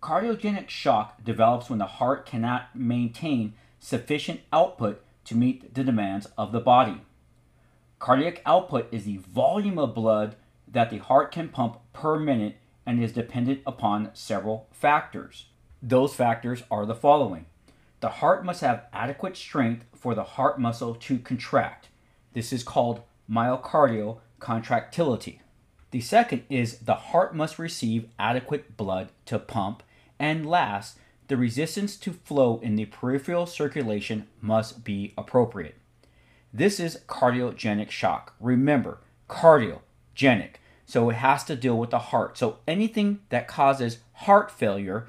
Cardiogenic 0.00 0.68
shock 0.68 1.22
develops 1.24 1.68
when 1.68 1.80
the 1.80 1.86
heart 1.98 2.24
cannot 2.26 2.76
maintain 2.76 3.54
sufficient 3.80 4.40
output 4.52 5.02
to 5.24 5.34
meet 5.34 5.74
the 5.74 5.82
demands 5.82 6.28
of 6.38 6.52
the 6.52 6.60
body. 6.60 7.00
Cardiac 7.98 8.42
output 8.46 8.86
is 8.92 9.04
the 9.04 9.16
volume 9.16 9.80
of 9.80 9.94
blood 9.94 10.36
that 10.68 10.90
the 10.90 10.98
heart 10.98 11.32
can 11.32 11.48
pump 11.48 11.78
per 11.92 12.18
minute 12.18 12.56
and 12.86 13.02
is 13.02 13.12
dependent 13.12 13.62
upon 13.66 14.10
several 14.14 14.68
factors. 14.70 15.46
Those 15.82 16.14
factors 16.14 16.62
are 16.70 16.86
the 16.86 16.94
following 16.94 17.46
the 18.00 18.08
heart 18.08 18.44
must 18.44 18.60
have 18.60 18.86
adequate 18.92 19.36
strength 19.36 19.84
for 19.94 20.14
the 20.14 20.24
heart 20.24 20.60
muscle 20.60 20.94
to 20.94 21.18
contract. 21.18 21.88
This 22.32 22.52
is 22.52 22.62
called 22.62 23.02
myocardial 23.30 24.18
contractility. 24.38 25.40
The 25.90 26.00
second 26.00 26.42
is 26.50 26.78
the 26.78 26.94
heart 26.94 27.34
must 27.34 27.58
receive 27.58 28.08
adequate 28.18 28.76
blood 28.76 29.08
to 29.26 29.38
pump. 29.38 29.82
And 30.18 30.44
last, 30.44 30.98
the 31.28 31.36
resistance 31.36 31.96
to 31.96 32.12
flow 32.12 32.60
in 32.62 32.76
the 32.76 32.84
peripheral 32.86 33.46
circulation 33.46 34.26
must 34.40 34.84
be 34.84 35.14
appropriate. 35.16 35.76
This 36.52 36.78
is 36.78 37.00
cardiogenic 37.08 37.90
shock. 37.90 38.34
Remember, 38.40 38.98
cardiogenic. 39.28 40.56
So 40.84 41.10
it 41.10 41.16
has 41.16 41.42
to 41.44 41.56
deal 41.56 41.76
with 41.76 41.90
the 41.90 41.98
heart. 41.98 42.38
So 42.38 42.58
anything 42.68 43.20
that 43.30 43.48
causes 43.48 43.98
heart 44.12 44.50
failure 44.50 45.08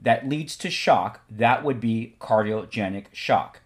that 0.00 0.28
leads 0.28 0.56
to 0.58 0.70
shock, 0.70 1.20
that 1.30 1.64
would 1.64 1.80
be 1.80 2.16
cardiogenic 2.20 3.06
shock. 3.12 3.60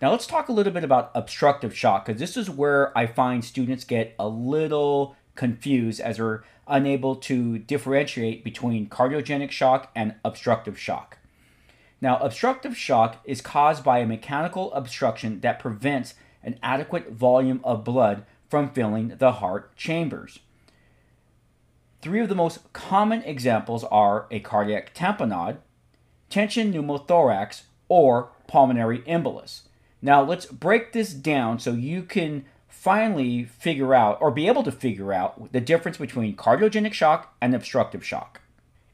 Now, 0.00 0.10
let's 0.10 0.26
talk 0.26 0.48
a 0.48 0.52
little 0.52 0.72
bit 0.72 0.84
about 0.84 1.10
obstructive 1.14 1.76
shock 1.76 2.06
because 2.06 2.20
this 2.20 2.36
is 2.36 2.50
where 2.50 2.96
I 2.96 3.06
find 3.06 3.44
students 3.44 3.84
get 3.84 4.14
a 4.18 4.28
little 4.28 5.16
confused 5.34 6.00
as 6.00 6.16
they're 6.16 6.44
unable 6.66 7.16
to 7.16 7.58
differentiate 7.58 8.44
between 8.44 8.88
cardiogenic 8.88 9.50
shock 9.50 9.90
and 9.94 10.14
obstructive 10.24 10.78
shock. 10.78 11.18
Now, 12.00 12.18
obstructive 12.18 12.76
shock 12.76 13.22
is 13.24 13.40
caused 13.40 13.84
by 13.84 13.98
a 14.00 14.06
mechanical 14.06 14.72
obstruction 14.74 15.40
that 15.40 15.58
prevents 15.58 16.14
an 16.42 16.58
adequate 16.62 17.10
volume 17.10 17.60
of 17.64 17.84
blood 17.84 18.24
from 18.48 18.70
filling 18.70 19.16
the 19.18 19.32
heart 19.32 19.74
chambers. 19.76 20.40
Three 22.02 22.20
of 22.20 22.28
the 22.28 22.34
most 22.34 22.72
common 22.74 23.22
examples 23.22 23.84
are 23.84 24.26
a 24.30 24.40
cardiac 24.40 24.94
tamponade, 24.94 25.56
tension 26.34 26.72
pneumothorax, 26.72 27.62
or 27.88 28.32
pulmonary 28.48 28.98
embolus. 29.02 29.62
Now, 30.02 30.20
let's 30.20 30.46
break 30.46 30.92
this 30.92 31.12
down 31.14 31.60
so 31.60 31.70
you 31.70 32.02
can 32.02 32.44
finally 32.66 33.44
figure 33.44 33.94
out 33.94 34.18
or 34.20 34.32
be 34.32 34.48
able 34.48 34.64
to 34.64 34.72
figure 34.72 35.12
out 35.12 35.52
the 35.52 35.60
difference 35.60 35.96
between 35.96 36.34
cardiogenic 36.34 36.92
shock 36.92 37.36
and 37.40 37.54
obstructive 37.54 38.04
shock. 38.04 38.40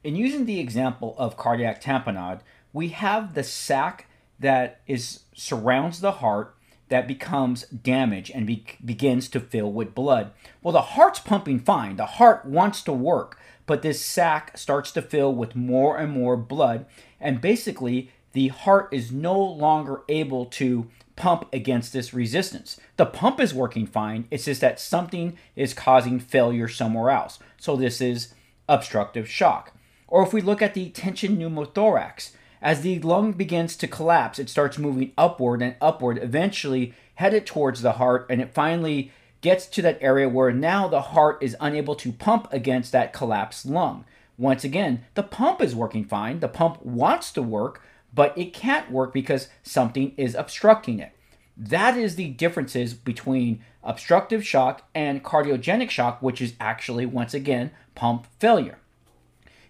In 0.04 0.16
using 0.16 0.44
the 0.44 0.60
example 0.60 1.14
of 1.16 1.38
cardiac 1.38 1.82
tamponade, 1.82 2.40
we 2.74 2.88
have 2.88 3.32
the 3.32 3.42
sac 3.42 4.06
that 4.38 4.82
is 4.86 5.20
surrounds 5.34 6.02
the 6.02 6.12
heart 6.12 6.54
that 6.90 7.08
becomes 7.08 7.62
damaged 7.68 8.32
and 8.34 8.46
be- 8.46 8.66
begins 8.84 9.30
to 9.30 9.40
fill 9.40 9.72
with 9.72 9.94
blood. 9.94 10.32
Well, 10.62 10.72
the 10.72 10.92
heart's 10.92 11.20
pumping 11.20 11.60
fine. 11.60 11.96
The 11.96 12.04
heart 12.04 12.44
wants 12.44 12.82
to 12.82 12.92
work, 12.92 13.38
but 13.70 13.82
this 13.82 14.04
sac 14.04 14.58
starts 14.58 14.90
to 14.90 15.00
fill 15.00 15.32
with 15.32 15.54
more 15.54 15.96
and 15.96 16.10
more 16.10 16.36
blood 16.36 16.86
and 17.20 17.40
basically 17.40 18.10
the 18.32 18.48
heart 18.48 18.88
is 18.90 19.12
no 19.12 19.40
longer 19.40 20.02
able 20.08 20.44
to 20.44 20.90
pump 21.14 21.48
against 21.52 21.92
this 21.92 22.12
resistance. 22.12 22.80
The 22.96 23.06
pump 23.06 23.38
is 23.38 23.54
working 23.54 23.86
fine, 23.86 24.26
it's 24.28 24.46
just 24.46 24.60
that 24.62 24.80
something 24.80 25.38
is 25.54 25.72
causing 25.72 26.18
failure 26.18 26.66
somewhere 26.66 27.10
else. 27.10 27.38
So 27.58 27.76
this 27.76 28.00
is 28.00 28.34
obstructive 28.68 29.28
shock. 29.28 29.72
Or 30.08 30.24
if 30.24 30.32
we 30.32 30.40
look 30.40 30.60
at 30.60 30.74
the 30.74 30.88
tension 30.88 31.36
pneumothorax, 31.36 32.32
as 32.60 32.80
the 32.80 32.98
lung 32.98 33.34
begins 33.34 33.76
to 33.76 33.86
collapse, 33.86 34.40
it 34.40 34.50
starts 34.50 34.78
moving 34.78 35.12
upward 35.16 35.62
and 35.62 35.76
upward, 35.80 36.18
eventually 36.20 36.92
headed 37.14 37.46
towards 37.46 37.82
the 37.82 37.92
heart, 37.92 38.26
and 38.28 38.40
it 38.40 38.52
finally 38.52 39.12
gets 39.40 39.66
to 39.66 39.82
that 39.82 39.98
area 40.00 40.28
where 40.28 40.52
now 40.52 40.88
the 40.88 41.00
heart 41.00 41.38
is 41.42 41.56
unable 41.60 41.94
to 41.96 42.12
pump 42.12 42.48
against 42.52 42.92
that 42.92 43.12
collapsed 43.12 43.66
lung. 43.66 44.04
Once 44.36 44.64
again, 44.64 45.04
the 45.14 45.22
pump 45.22 45.60
is 45.60 45.74
working 45.74 46.04
fine. 46.04 46.40
The 46.40 46.48
pump 46.48 46.82
wants 46.84 47.32
to 47.32 47.42
work, 47.42 47.82
but 48.14 48.36
it 48.36 48.52
can't 48.52 48.90
work 48.90 49.12
because 49.12 49.48
something 49.62 50.14
is 50.16 50.34
obstructing 50.34 50.98
it. 50.98 51.12
That 51.56 51.96
is 51.96 52.16
the 52.16 52.28
differences 52.28 52.94
between 52.94 53.62
obstructive 53.82 54.46
shock 54.46 54.88
and 54.94 55.22
cardiogenic 55.22 55.90
shock, 55.90 56.22
which 56.22 56.40
is 56.40 56.54
actually, 56.58 57.04
once 57.04 57.34
again, 57.34 57.70
pump 57.94 58.26
failure. 58.38 58.78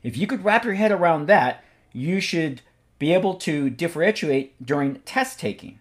If 0.02 0.16
you 0.16 0.26
could 0.26 0.44
wrap 0.44 0.64
your 0.64 0.74
head 0.74 0.92
around 0.92 1.26
that, 1.26 1.64
you 1.92 2.20
should 2.20 2.62
be 2.98 3.12
able 3.12 3.34
to 3.34 3.70
differentiate 3.70 4.64
during 4.64 5.00
test 5.00 5.40
taking. 5.40 5.80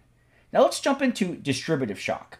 Now 0.52 0.62
let's 0.62 0.80
jump 0.80 1.00
into 1.00 1.36
distributive 1.36 2.00
shock. 2.00 2.38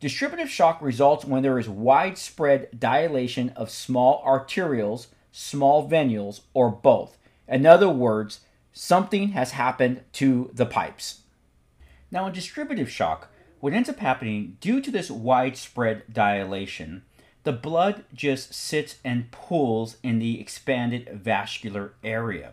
Distributive 0.00 0.48
shock 0.48 0.80
results 0.80 1.24
when 1.24 1.42
there 1.42 1.58
is 1.58 1.68
widespread 1.68 2.68
dilation 2.78 3.50
of 3.50 3.70
small 3.70 4.22
arterioles 4.24 5.08
small 5.38 5.88
venules, 5.88 6.40
or 6.52 6.68
both. 6.68 7.16
In 7.46 7.64
other 7.64 7.88
words, 7.88 8.40
something 8.72 9.28
has 9.28 9.52
happened 9.52 10.02
to 10.14 10.50
the 10.52 10.66
pipes. 10.66 11.20
Now, 12.10 12.26
in 12.26 12.32
distributive 12.32 12.90
shock, 12.90 13.30
what 13.60 13.72
ends 13.72 13.88
up 13.88 13.98
happening 13.98 14.56
due 14.60 14.80
to 14.80 14.90
this 14.90 15.10
widespread 15.10 16.02
dilation, 16.12 17.02
the 17.44 17.52
blood 17.52 18.04
just 18.12 18.52
sits 18.52 18.96
and 19.04 19.30
pools 19.30 19.96
in 20.02 20.18
the 20.18 20.40
expanded 20.40 21.08
vascular 21.12 21.92
area. 22.02 22.52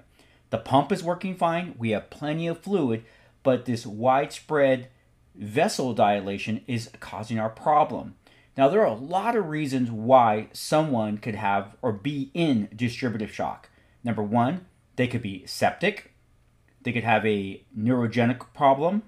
The 0.52 0.58
pump 0.60 0.92
is 0.92 1.04
working 1.04 1.36
fine, 1.36 1.76
we 1.78 1.90
have 1.90 2.10
plenty 2.10 2.48
of 2.48 2.60
fluid, 2.60 3.04
but 3.44 3.66
this 3.66 3.86
widespread 3.86 4.90
vessel 5.38 5.94
dilation 5.94 6.62
is 6.68 6.90
causing 7.00 7.40
our 7.40 7.50
problem. 7.50 8.16
Now, 8.58 8.70
there 8.70 8.82
are 8.82 8.86
a 8.86 8.94
lot 8.94 9.36
of 9.36 9.48
reasons 9.48 9.92
why 9.92 10.48
someone 10.54 11.18
could 11.18 11.36
have 11.36 11.76
or 11.82 11.92
be 11.92 12.32
in 12.34 12.70
distributive 12.76 13.34
shock. 13.34 13.70
Number 14.04 14.24
one, 14.24 14.66
they 14.96 15.08
could 15.08 15.22
be 15.22 15.46
septic, 15.46 16.14
they 16.84 16.94
could 16.94 17.04
have 17.04 17.26
a 17.26 17.64
neurogenic 17.78 18.54
problem, 18.54 19.04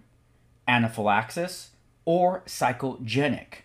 anaphylaxis, 0.67 1.69
or 2.03 2.41
psychogenic. 2.45 3.61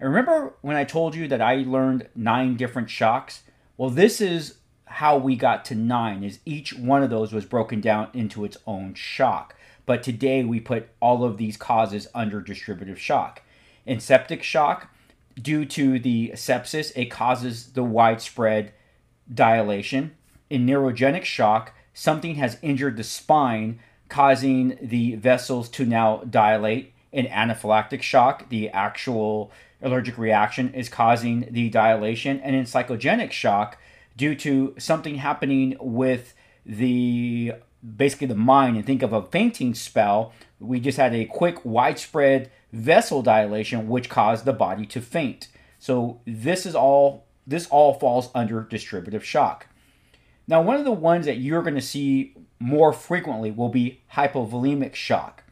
And 0.00 0.08
remember 0.08 0.54
when 0.62 0.76
I 0.76 0.84
told 0.84 1.14
you 1.14 1.28
that 1.28 1.42
I 1.42 1.56
learned 1.56 2.08
nine 2.14 2.56
different 2.56 2.88
shocks? 2.88 3.42
Well, 3.76 3.90
this 3.90 4.20
is 4.20 4.58
how 4.84 5.18
we 5.18 5.36
got 5.36 5.64
to 5.66 5.74
nine, 5.74 6.24
is 6.24 6.38
each 6.46 6.72
one 6.72 7.02
of 7.02 7.10
those 7.10 7.32
was 7.32 7.44
broken 7.44 7.80
down 7.80 8.08
into 8.14 8.44
its 8.44 8.56
own 8.66 8.94
shock. 8.94 9.54
But 9.88 10.02
today 10.02 10.44
we 10.44 10.60
put 10.60 10.90
all 11.00 11.24
of 11.24 11.38
these 11.38 11.56
causes 11.56 12.08
under 12.14 12.42
distributive 12.42 13.00
shock. 13.00 13.40
In 13.86 14.00
septic 14.00 14.42
shock, 14.42 14.94
due 15.40 15.64
to 15.64 15.98
the 15.98 16.32
sepsis, 16.34 16.92
it 16.94 17.06
causes 17.06 17.72
the 17.72 17.82
widespread 17.82 18.74
dilation. 19.32 20.14
In 20.50 20.66
neurogenic 20.66 21.24
shock, 21.24 21.72
something 21.94 22.34
has 22.34 22.58
injured 22.60 22.98
the 22.98 23.02
spine, 23.02 23.80
causing 24.10 24.76
the 24.82 25.14
vessels 25.14 25.70
to 25.70 25.86
now 25.86 26.18
dilate. 26.18 26.92
In 27.10 27.24
anaphylactic 27.24 28.02
shock, 28.02 28.50
the 28.50 28.68
actual 28.68 29.50
allergic 29.80 30.18
reaction 30.18 30.74
is 30.74 30.90
causing 30.90 31.48
the 31.50 31.70
dilation. 31.70 32.40
And 32.40 32.54
in 32.54 32.64
psychogenic 32.64 33.32
shock, 33.32 33.78
due 34.18 34.34
to 34.34 34.74
something 34.76 35.14
happening 35.14 35.78
with 35.80 36.34
the 36.66 37.54
basically 37.96 38.26
the 38.26 38.34
mind 38.34 38.76
and 38.76 38.86
think 38.86 39.02
of 39.02 39.12
a 39.12 39.22
fainting 39.22 39.74
spell, 39.74 40.32
we 40.60 40.80
just 40.80 40.98
had 40.98 41.14
a 41.14 41.24
quick 41.24 41.64
widespread 41.64 42.50
vessel 42.72 43.22
dilation 43.22 43.88
which 43.88 44.08
caused 44.08 44.44
the 44.44 44.52
body 44.52 44.86
to 44.86 45.00
faint. 45.00 45.48
So 45.78 46.20
this 46.26 46.66
is 46.66 46.74
all 46.74 47.26
this 47.46 47.66
all 47.68 47.94
falls 47.94 48.30
under 48.34 48.60
distributive 48.62 49.24
shock. 49.24 49.66
Now, 50.46 50.60
one 50.60 50.76
of 50.76 50.84
the 50.84 50.92
ones 50.92 51.26
that 51.26 51.38
you're 51.38 51.62
going 51.62 51.74
to 51.74 51.80
see 51.80 52.34
more 52.58 52.92
frequently 52.92 53.50
will 53.50 53.68
be 53.68 54.00
hypovolemic 54.14 54.94
shock. 54.94 55.44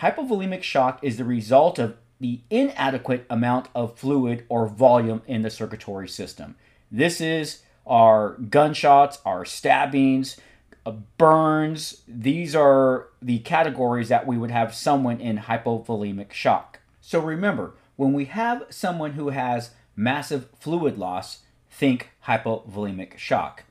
Hypovolemic 0.00 0.62
shock 0.62 0.98
is 1.02 1.16
the 1.16 1.24
result 1.24 1.78
of 1.78 1.96
the 2.20 2.40
inadequate 2.50 3.26
amount 3.28 3.68
of 3.74 3.98
fluid 3.98 4.44
or 4.48 4.66
volume 4.66 5.22
in 5.26 5.42
the 5.42 5.50
circulatory 5.50 6.08
system. 6.08 6.54
This 6.90 7.20
is 7.20 7.62
our 7.86 8.32
gunshots, 8.34 9.18
our 9.24 9.44
stabbings, 9.44 10.38
Uh, 10.86 10.92
burns. 11.18 12.02
These 12.06 12.54
are 12.54 13.08
the 13.20 13.40
categories 13.40 14.08
that 14.08 14.24
we 14.24 14.38
would 14.38 14.52
have 14.52 14.72
someone 14.72 15.20
in 15.20 15.38
hypovolemic 15.38 16.32
shock. 16.32 16.78
So 17.00 17.18
remember, 17.18 17.74
when 17.96 18.12
we 18.12 18.26
have 18.26 18.62
someone 18.70 19.14
who 19.14 19.30
has 19.30 19.70
massive 19.96 20.48
fluid 20.60 20.96
loss, 20.96 21.40
think 21.68 22.10
hypovolemic 22.26 23.18
shock. 23.18 23.64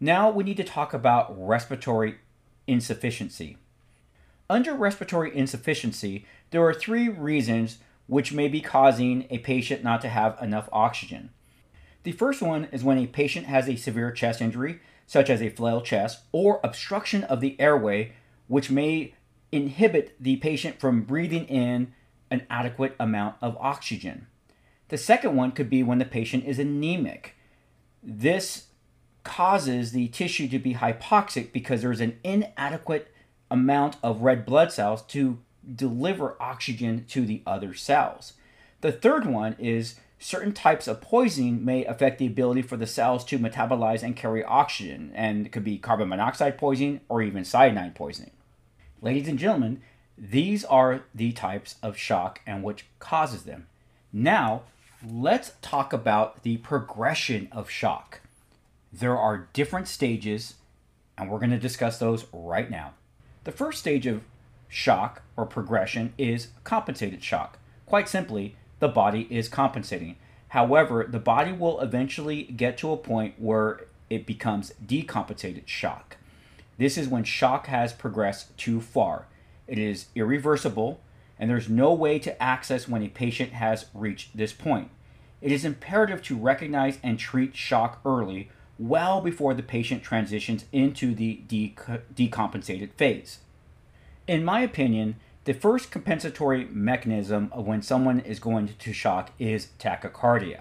Now 0.00 0.30
we 0.30 0.42
need 0.42 0.56
to 0.56 0.64
talk 0.64 0.92
about 0.92 1.32
respiratory 1.38 2.16
insufficiency. 2.66 3.56
Under 4.50 4.74
respiratory 4.74 5.34
insufficiency, 5.36 6.26
there 6.50 6.66
are 6.66 6.74
three 6.74 7.08
reasons 7.08 7.78
which 8.08 8.32
may 8.32 8.48
be 8.48 8.60
causing 8.60 9.26
a 9.30 9.38
patient 9.38 9.84
not 9.84 10.00
to 10.00 10.08
have 10.08 10.36
enough 10.42 10.68
oxygen. 10.72 11.30
The 12.02 12.10
first 12.10 12.42
one 12.42 12.64
is 12.72 12.82
when 12.82 12.98
a 12.98 13.06
patient 13.06 13.46
has 13.46 13.68
a 13.68 13.76
severe 13.76 14.10
chest 14.10 14.40
injury, 14.40 14.80
such 15.06 15.30
as 15.30 15.42
a 15.42 15.50
flail 15.50 15.80
chest, 15.80 16.20
or 16.32 16.60
obstruction 16.62 17.24
of 17.24 17.40
the 17.40 17.58
airway, 17.60 18.12
which 18.46 18.70
may 18.70 19.14
inhibit 19.50 20.16
the 20.18 20.36
patient 20.36 20.80
from 20.80 21.02
breathing 21.02 21.46
in 21.46 21.92
an 22.30 22.46
adequate 22.48 22.96
amount 22.98 23.36
of 23.42 23.56
oxygen. 23.60 24.26
The 24.88 24.98
second 24.98 25.36
one 25.36 25.52
could 25.52 25.70
be 25.70 25.82
when 25.82 25.98
the 25.98 26.04
patient 26.04 26.44
is 26.44 26.58
anemic. 26.58 27.36
This 28.02 28.68
causes 29.24 29.92
the 29.92 30.08
tissue 30.08 30.48
to 30.48 30.58
be 30.58 30.74
hypoxic 30.74 31.52
because 31.52 31.82
there's 31.82 32.00
an 32.00 32.18
inadequate 32.24 33.12
amount 33.50 33.96
of 34.02 34.22
red 34.22 34.44
blood 34.44 34.72
cells 34.72 35.02
to 35.02 35.38
deliver 35.74 36.36
oxygen 36.40 37.04
to 37.08 37.24
the 37.24 37.42
other 37.46 37.74
cells. 37.74 38.32
The 38.82 38.92
third 38.92 39.26
one 39.26 39.54
is 39.60 39.94
certain 40.18 40.52
types 40.52 40.88
of 40.88 41.00
poisoning 41.00 41.64
may 41.64 41.84
affect 41.84 42.18
the 42.18 42.26
ability 42.26 42.62
for 42.62 42.76
the 42.76 42.86
cells 42.86 43.24
to 43.26 43.38
metabolize 43.38 44.02
and 44.02 44.16
carry 44.16 44.44
oxygen, 44.44 45.12
and 45.14 45.46
it 45.46 45.52
could 45.52 45.62
be 45.62 45.78
carbon 45.78 46.08
monoxide 46.08 46.58
poisoning 46.58 47.00
or 47.08 47.22
even 47.22 47.44
cyanide 47.44 47.94
poisoning. 47.94 48.32
Ladies 49.00 49.28
and 49.28 49.38
gentlemen, 49.38 49.80
these 50.18 50.64
are 50.64 51.04
the 51.14 51.30
types 51.30 51.76
of 51.80 51.96
shock 51.96 52.40
and 52.44 52.64
which 52.64 52.86
causes 52.98 53.44
them. 53.44 53.68
Now, 54.12 54.62
let's 55.08 55.52
talk 55.62 55.92
about 55.92 56.42
the 56.42 56.56
progression 56.56 57.48
of 57.52 57.70
shock. 57.70 58.20
There 58.92 59.16
are 59.16 59.48
different 59.52 59.86
stages, 59.86 60.54
and 61.16 61.30
we're 61.30 61.38
going 61.38 61.50
to 61.50 61.58
discuss 61.58 61.98
those 61.98 62.26
right 62.32 62.68
now. 62.68 62.94
The 63.44 63.52
first 63.52 63.78
stage 63.78 64.08
of 64.08 64.22
shock 64.68 65.22
or 65.36 65.46
progression 65.46 66.14
is 66.18 66.48
compensated 66.64 67.22
shock. 67.22 67.58
Quite 67.86 68.08
simply, 68.08 68.56
the 68.82 68.88
body 68.88 69.28
is 69.30 69.48
compensating. 69.48 70.16
However, 70.48 71.06
the 71.08 71.20
body 71.20 71.52
will 71.52 71.80
eventually 71.80 72.42
get 72.42 72.76
to 72.78 72.90
a 72.90 72.96
point 72.96 73.34
where 73.38 73.86
it 74.10 74.26
becomes 74.26 74.74
decompensated 74.84 75.68
shock. 75.68 76.16
This 76.78 76.98
is 76.98 77.06
when 77.06 77.22
shock 77.22 77.68
has 77.68 77.92
progressed 77.92 78.58
too 78.58 78.80
far. 78.80 79.26
It 79.68 79.78
is 79.78 80.06
irreversible, 80.16 81.00
and 81.38 81.48
there's 81.48 81.68
no 81.68 81.94
way 81.94 82.18
to 82.18 82.42
access 82.42 82.88
when 82.88 83.04
a 83.04 83.08
patient 83.08 83.52
has 83.52 83.86
reached 83.94 84.36
this 84.36 84.52
point. 84.52 84.90
It 85.40 85.52
is 85.52 85.64
imperative 85.64 86.20
to 86.24 86.36
recognize 86.36 86.98
and 87.04 87.20
treat 87.20 87.54
shock 87.54 88.00
early, 88.04 88.50
well 88.80 89.20
before 89.20 89.54
the 89.54 89.62
patient 89.62 90.02
transitions 90.02 90.64
into 90.72 91.14
the 91.14 91.42
decompensated 91.48 92.94
phase. 92.94 93.38
In 94.26 94.44
my 94.44 94.62
opinion, 94.62 95.14
the 95.44 95.52
first 95.52 95.90
compensatory 95.90 96.66
mechanism 96.66 97.50
of 97.52 97.66
when 97.66 97.82
someone 97.82 98.20
is 98.20 98.38
going 98.38 98.68
to 98.78 98.92
shock 98.92 99.30
is 99.38 99.68
tachycardia. 99.78 100.60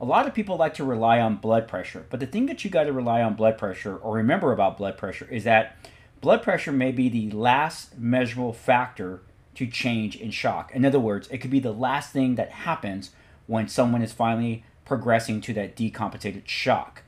A 0.00 0.04
lot 0.04 0.26
of 0.26 0.34
people 0.34 0.56
like 0.56 0.74
to 0.74 0.84
rely 0.84 1.20
on 1.20 1.36
blood 1.36 1.68
pressure, 1.68 2.04
but 2.10 2.20
the 2.20 2.26
thing 2.26 2.46
that 2.46 2.64
you 2.64 2.70
got 2.70 2.84
to 2.84 2.92
rely 2.92 3.22
on 3.22 3.34
blood 3.34 3.56
pressure 3.56 3.96
or 3.96 4.14
remember 4.14 4.52
about 4.52 4.76
blood 4.76 4.98
pressure 4.98 5.28
is 5.30 5.44
that 5.44 5.76
blood 6.20 6.42
pressure 6.42 6.72
may 6.72 6.90
be 6.90 7.08
the 7.08 7.30
last 7.30 7.96
measurable 7.96 8.52
factor 8.52 9.22
to 9.54 9.66
change 9.66 10.16
in 10.16 10.30
shock. 10.30 10.70
In 10.74 10.84
other 10.84 11.00
words, 11.00 11.28
it 11.28 11.38
could 11.38 11.50
be 11.50 11.60
the 11.60 11.72
last 11.72 12.12
thing 12.12 12.34
that 12.34 12.50
happens 12.50 13.10
when 13.46 13.68
someone 13.68 14.02
is 14.02 14.12
finally 14.12 14.64
progressing 14.84 15.40
to 15.42 15.54
that 15.54 15.76
decompensated 15.76 16.46
shock. 16.46 17.02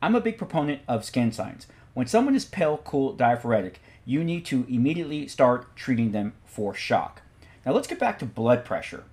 I'm 0.00 0.14
a 0.14 0.20
big 0.20 0.38
proponent 0.38 0.80
of 0.88 1.04
skin 1.04 1.32
signs. 1.32 1.66
When 1.92 2.06
someone 2.06 2.34
is 2.34 2.44
pale, 2.44 2.78
cool, 2.78 3.12
diaphoretic, 3.12 3.80
you 4.10 4.24
need 4.24 4.44
to 4.44 4.66
immediately 4.68 5.28
start 5.28 5.76
treating 5.76 6.10
them 6.10 6.32
for 6.44 6.74
shock. 6.74 7.22
Now 7.64 7.72
let's 7.72 7.86
get 7.86 8.00
back 8.00 8.18
to 8.18 8.26
blood 8.26 8.64
pressure. 8.64 9.04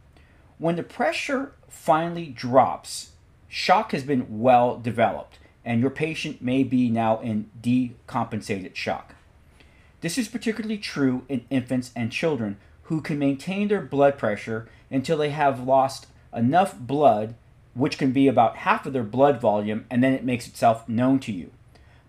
When 0.58 0.76
the 0.76 0.82
pressure 0.82 1.54
finally 1.70 2.26
drops, 2.26 3.12
shock 3.48 3.92
has 3.92 4.04
been 4.04 4.40
well 4.40 4.80
developed, 4.80 5.38
and 5.64 5.82
your 5.82 5.92
patient 5.92 6.42
may 6.42 6.64
be 6.64 6.90
now 6.90 7.20
in 7.20 7.52
decompensated 7.62 8.74
shock. 8.74 9.14
This 10.02 10.18
is 10.18 10.28
particularly 10.28 10.80
true 10.80 11.26
in 11.30 11.46
infants 11.52 11.92
and 11.96 12.12
children 12.12 12.58
who 12.84 13.00
can 13.02 13.20
maintain 13.20 13.68
their 13.68 13.82
blood 13.82 14.18
pressure 14.18 14.68
until 14.90 15.18
they 15.18 15.30
have 15.30 15.60
lost 15.60 16.08
enough 16.34 16.76
blood, 16.80 17.36
which 17.76 18.00
can 18.00 18.12
be 18.12 18.28
about 18.28 18.58
half 18.58 18.88
of 18.88 18.94
their 18.94 19.04
blood 19.04 19.40
volume, 19.40 19.86
and 19.92 20.04
then 20.04 20.14
it 20.14 20.24
makes 20.24 20.48
itself 20.48 20.90
known 20.90 21.20
to 21.20 21.32
you. 21.32 21.52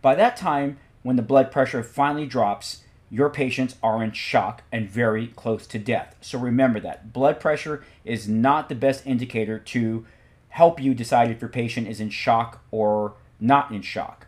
By 0.00 0.14
that 0.14 0.38
time, 0.38 0.78
when 1.02 1.16
the 1.16 1.22
blood 1.22 1.50
pressure 1.50 1.82
finally 1.82 2.26
drops, 2.26 2.82
your 3.10 3.30
patients 3.30 3.76
are 3.82 4.02
in 4.02 4.12
shock 4.12 4.62
and 4.70 4.88
very 4.88 5.28
close 5.28 5.66
to 5.68 5.78
death. 5.78 6.16
So 6.20 6.38
remember 6.38 6.80
that. 6.80 7.12
Blood 7.12 7.40
pressure 7.40 7.84
is 8.04 8.28
not 8.28 8.68
the 8.68 8.74
best 8.74 9.06
indicator 9.06 9.58
to 9.58 10.06
help 10.50 10.80
you 10.80 10.94
decide 10.94 11.30
if 11.30 11.40
your 11.40 11.50
patient 11.50 11.88
is 11.88 12.00
in 12.00 12.10
shock 12.10 12.62
or 12.70 13.14
not 13.40 13.70
in 13.70 13.82
shock. 13.82 14.26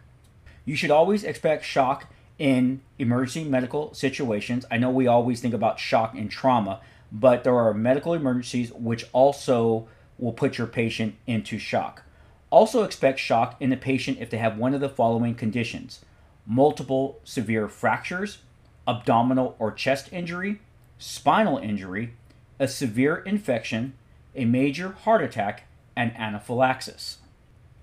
You 0.64 0.76
should 0.76 0.90
always 0.90 1.24
expect 1.24 1.64
shock 1.64 2.06
in 2.38 2.80
emergency 2.98 3.44
medical 3.44 3.92
situations. 3.92 4.64
I 4.70 4.78
know 4.78 4.90
we 4.90 5.06
always 5.06 5.40
think 5.40 5.52
about 5.52 5.78
shock 5.78 6.14
and 6.14 6.30
trauma, 6.30 6.80
but 7.12 7.44
there 7.44 7.58
are 7.58 7.74
medical 7.74 8.14
emergencies 8.14 8.72
which 8.72 9.04
also 9.12 9.88
will 10.18 10.32
put 10.32 10.56
your 10.56 10.66
patient 10.66 11.16
into 11.26 11.58
shock. 11.58 12.02
Also, 12.50 12.82
expect 12.82 13.18
shock 13.18 13.56
in 13.60 13.70
the 13.70 13.76
patient 13.76 14.18
if 14.20 14.30
they 14.30 14.38
have 14.38 14.58
one 14.58 14.74
of 14.74 14.80
the 14.80 14.88
following 14.88 15.34
conditions 15.34 16.00
multiple 16.46 17.20
severe 17.24 17.68
fractures, 17.68 18.38
abdominal 18.86 19.56
or 19.58 19.70
chest 19.72 20.12
injury, 20.12 20.60
spinal 20.98 21.58
injury, 21.58 22.14
a 22.58 22.68
severe 22.68 23.16
infection, 23.16 23.94
a 24.34 24.44
major 24.44 24.90
heart 24.90 25.22
attack, 25.22 25.64
and 25.96 26.14
anaphylaxis. 26.16 27.18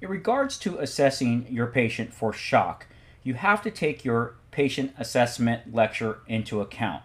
In 0.01 0.09
regards 0.09 0.57
to 0.59 0.77
assessing 0.77 1.47
your 1.49 1.67
patient 1.67 2.13
for 2.13 2.31
shock, 2.31 2.87
you 3.23 3.33
have 3.33 3.61
to 3.63 3.71
take 3.71 4.05
your 4.05 4.35
patient 4.51 4.93
assessment 4.97 5.73
lecture 5.73 6.19
into 6.27 6.61
account. 6.61 7.03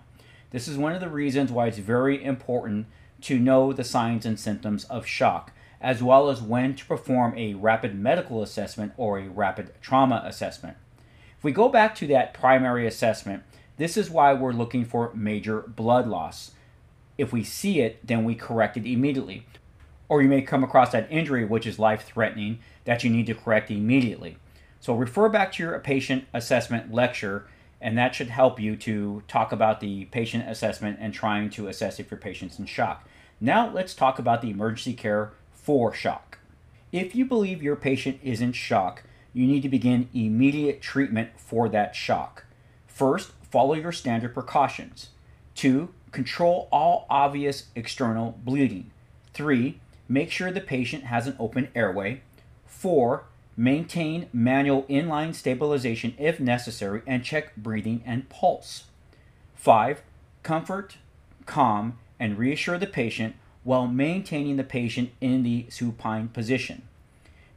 This 0.50 0.68
is 0.68 0.76
one 0.76 0.94
of 0.94 1.00
the 1.00 1.08
reasons 1.08 1.50
why 1.50 1.66
it's 1.68 1.78
very 1.78 2.22
important 2.22 2.86
to 3.22 3.38
know 3.38 3.72
the 3.72 3.84
signs 3.84 4.26
and 4.26 4.38
symptoms 4.38 4.84
of 4.84 5.06
shock, 5.06 5.52
as 5.80 6.02
well 6.02 6.28
as 6.28 6.42
when 6.42 6.74
to 6.74 6.84
perform 6.84 7.36
a 7.36 7.54
rapid 7.54 7.98
medical 7.98 8.42
assessment 8.42 8.92
or 8.96 9.18
a 9.18 9.28
rapid 9.28 9.72
trauma 9.80 10.22
assessment. 10.24 10.76
If 11.42 11.44
we 11.46 11.50
go 11.50 11.68
back 11.68 11.96
to 11.96 12.06
that 12.06 12.34
primary 12.34 12.86
assessment, 12.86 13.42
this 13.76 13.96
is 13.96 14.08
why 14.08 14.32
we're 14.32 14.52
looking 14.52 14.84
for 14.84 15.10
major 15.12 15.62
blood 15.62 16.06
loss. 16.06 16.52
If 17.18 17.32
we 17.32 17.42
see 17.42 17.80
it, 17.80 17.98
then 18.06 18.22
we 18.22 18.36
correct 18.36 18.76
it 18.76 18.86
immediately. 18.86 19.44
Or 20.08 20.22
you 20.22 20.28
may 20.28 20.42
come 20.42 20.62
across 20.62 20.92
that 20.92 21.10
injury 21.10 21.44
which 21.44 21.66
is 21.66 21.80
life 21.80 22.04
threatening 22.04 22.60
that 22.84 23.02
you 23.02 23.10
need 23.10 23.26
to 23.26 23.34
correct 23.34 23.72
immediately. 23.72 24.36
So 24.78 24.94
refer 24.94 25.28
back 25.28 25.50
to 25.54 25.64
your 25.64 25.76
patient 25.80 26.26
assessment 26.32 26.94
lecture, 26.94 27.48
and 27.80 27.98
that 27.98 28.14
should 28.14 28.30
help 28.30 28.60
you 28.60 28.76
to 28.76 29.24
talk 29.26 29.50
about 29.50 29.80
the 29.80 30.04
patient 30.04 30.48
assessment 30.48 30.98
and 31.00 31.12
trying 31.12 31.50
to 31.50 31.66
assess 31.66 31.98
if 31.98 32.08
your 32.08 32.20
patient's 32.20 32.60
in 32.60 32.66
shock. 32.66 33.08
Now 33.40 33.68
let's 33.68 33.94
talk 33.94 34.20
about 34.20 34.42
the 34.42 34.50
emergency 34.50 34.94
care 34.94 35.32
for 35.50 35.92
shock. 35.92 36.38
If 36.92 37.16
you 37.16 37.24
believe 37.24 37.64
your 37.64 37.74
patient 37.74 38.20
is 38.22 38.40
in 38.40 38.52
shock, 38.52 39.02
you 39.32 39.46
need 39.46 39.62
to 39.62 39.68
begin 39.68 40.08
immediate 40.14 40.80
treatment 40.80 41.30
for 41.36 41.68
that 41.68 41.94
shock. 41.94 42.44
First, 42.86 43.32
follow 43.50 43.74
your 43.74 43.92
standard 43.92 44.34
precautions. 44.34 45.08
Two, 45.54 45.90
control 46.10 46.68
all 46.70 47.06
obvious 47.08 47.66
external 47.74 48.38
bleeding. 48.44 48.90
Three, 49.32 49.80
make 50.08 50.30
sure 50.30 50.50
the 50.50 50.60
patient 50.60 51.04
has 51.04 51.26
an 51.26 51.36
open 51.38 51.68
airway. 51.74 52.22
Four, 52.66 53.24
maintain 53.56 54.28
manual 54.32 54.84
inline 54.84 55.34
stabilization 55.34 56.14
if 56.18 56.40
necessary 56.40 57.02
and 57.06 57.24
check 57.24 57.56
breathing 57.56 58.02
and 58.04 58.28
pulse. 58.28 58.84
Five, 59.54 60.02
comfort, 60.42 60.96
calm, 61.46 61.98
and 62.18 62.38
reassure 62.38 62.78
the 62.78 62.86
patient 62.86 63.36
while 63.64 63.86
maintaining 63.86 64.56
the 64.56 64.64
patient 64.64 65.10
in 65.20 65.42
the 65.42 65.66
supine 65.68 66.28
position. 66.28 66.82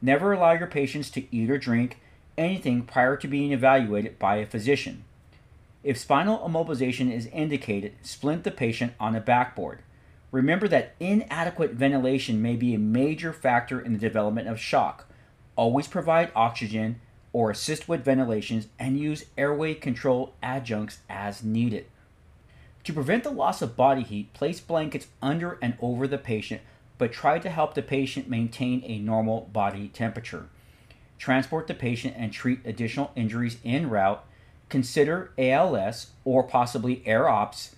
Never 0.06 0.34
allow 0.34 0.52
your 0.52 0.68
patients 0.68 1.10
to 1.10 1.36
eat 1.36 1.50
or 1.50 1.58
drink 1.58 2.00
anything 2.38 2.84
prior 2.84 3.18
to 3.18 3.28
being 3.28 3.52
evaluated 3.52 4.20
by 4.20 4.36
a 4.36 4.46
physician. 4.46 5.04
If 5.84 5.98
spinal 5.98 6.48
immobilization 6.48 7.12
is 7.12 7.26
indicated, 7.34 7.96
splint 8.04 8.44
the 8.44 8.52
patient 8.52 8.94
on 9.00 9.16
a 9.16 9.20
backboard. 9.20 9.80
Remember 10.32 10.68
that 10.68 10.94
inadequate 11.00 11.72
ventilation 11.72 12.40
may 12.40 12.56
be 12.56 12.76
a 12.76 12.80
major 12.80 13.34
factor 13.34 13.82
in 13.82 13.94
the 13.94 14.00
development 14.00 14.48
of 14.48 14.60
shock. 14.60 15.08
Always 15.56 15.88
provide 15.88 16.32
oxygen 16.36 17.02
or 17.34 17.50
assist 17.50 17.90
with 17.90 18.06
ventilations 18.06 18.68
and 18.78 19.00
use 19.00 19.26
airway 19.40 19.74
control 19.74 20.36
adjuncts 20.44 21.00
as 21.10 21.44
needed. 21.44 21.88
To 22.84 22.94
prevent 22.94 23.24
the 23.24 23.32
loss 23.32 23.64
of 23.64 23.76
body 23.76 24.04
heat, 24.04 24.34
place 24.34 24.60
blankets 24.60 25.08
under 25.20 25.58
and 25.64 25.76
over 25.82 26.08
the 26.08 26.20
patient, 26.20 26.62
but 26.98 27.12
try 27.12 27.40
to 27.40 27.50
help 27.50 27.74
the 27.74 27.82
patient 27.82 28.30
maintain 28.30 28.84
a 28.86 29.00
normal 29.00 29.50
body 29.52 29.90
temperature. 29.90 30.48
Transport 31.18 31.68
the 31.68 31.74
patient 31.74 32.16
and 32.18 32.32
treat 32.32 32.60
additional 32.66 33.12
injuries 33.16 33.58
en 33.64 33.90
route. 33.90 34.24
Consider 34.70 35.32
ALS 35.38 36.12
or 36.24 36.44
possibly 36.44 37.04
air 37.06 37.30
ops. 37.30 37.76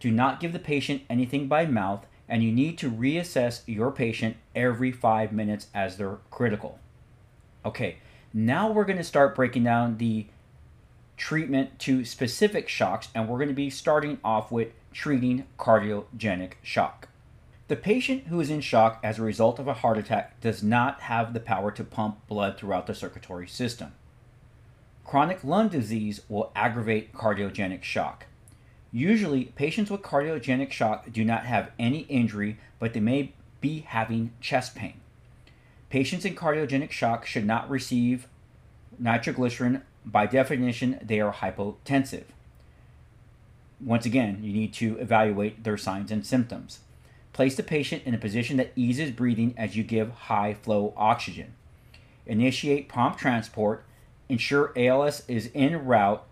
Do 0.00 0.10
not 0.10 0.40
give 0.40 0.52
the 0.52 0.58
patient 0.58 1.02
anything 1.10 1.46
by 1.46 1.66
mouth, 1.66 2.06
and 2.28 2.42
you 2.42 2.52
need 2.52 2.78
to 2.78 2.90
reassess 2.90 3.62
your 3.66 3.90
patient 3.90 4.36
every 4.54 4.92
five 4.92 5.32
minutes 5.32 5.66
as 5.74 5.96
they're 5.96 6.18
critical. 6.30 6.78
Okay, 7.64 7.96
now 8.32 8.70
we're 8.70 8.84
going 8.84 8.96
to 8.96 9.04
start 9.04 9.34
breaking 9.34 9.64
down 9.64 9.98
the 9.98 10.26
treatment 11.16 11.78
to 11.80 12.04
specific 12.04 12.68
shocks, 12.68 13.08
and 13.14 13.28
we're 13.28 13.36
going 13.36 13.48
to 13.48 13.54
be 13.54 13.68
starting 13.68 14.18
off 14.24 14.50
with 14.50 14.68
treating 14.92 15.46
cardiogenic 15.58 16.52
shock. 16.62 17.09
The 17.70 17.76
patient 17.76 18.26
who 18.26 18.40
is 18.40 18.50
in 18.50 18.62
shock 18.62 18.98
as 19.00 19.20
a 19.20 19.22
result 19.22 19.60
of 19.60 19.68
a 19.68 19.74
heart 19.74 19.96
attack 19.96 20.40
does 20.40 20.60
not 20.60 21.02
have 21.02 21.32
the 21.32 21.38
power 21.38 21.70
to 21.70 21.84
pump 21.84 22.26
blood 22.26 22.58
throughout 22.58 22.88
the 22.88 22.96
circulatory 22.96 23.46
system. 23.46 23.92
Chronic 25.04 25.44
lung 25.44 25.68
disease 25.68 26.22
will 26.28 26.50
aggravate 26.56 27.12
cardiogenic 27.12 27.84
shock. 27.84 28.26
Usually, 28.90 29.44
patients 29.44 29.88
with 29.88 30.02
cardiogenic 30.02 30.72
shock 30.72 31.12
do 31.12 31.24
not 31.24 31.46
have 31.46 31.70
any 31.78 32.00
injury, 32.08 32.58
but 32.80 32.92
they 32.92 32.98
may 32.98 33.34
be 33.60 33.82
having 33.86 34.32
chest 34.40 34.74
pain. 34.74 34.94
Patients 35.90 36.24
in 36.24 36.34
cardiogenic 36.34 36.90
shock 36.90 37.24
should 37.24 37.46
not 37.46 37.70
receive 37.70 38.26
nitroglycerin 38.98 39.82
by 40.04 40.26
definition, 40.26 40.98
they 41.04 41.20
are 41.20 41.34
hypotensive. 41.34 42.24
Once 43.80 44.04
again, 44.04 44.40
you 44.42 44.52
need 44.52 44.74
to 44.74 44.98
evaluate 44.98 45.62
their 45.62 45.78
signs 45.78 46.10
and 46.10 46.26
symptoms. 46.26 46.80
Place 47.32 47.56
the 47.56 47.62
patient 47.62 48.02
in 48.04 48.14
a 48.14 48.18
position 48.18 48.56
that 48.56 48.72
eases 48.74 49.10
breathing 49.10 49.54
as 49.56 49.76
you 49.76 49.82
give 49.82 50.10
high 50.10 50.54
flow 50.54 50.92
oxygen. 50.96 51.54
Initiate 52.26 52.88
prompt 52.88 53.18
transport. 53.18 53.84
Ensure 54.28 54.72
ALS 54.76 55.22
is 55.28 55.50
en 55.54 55.84
route 55.84 56.24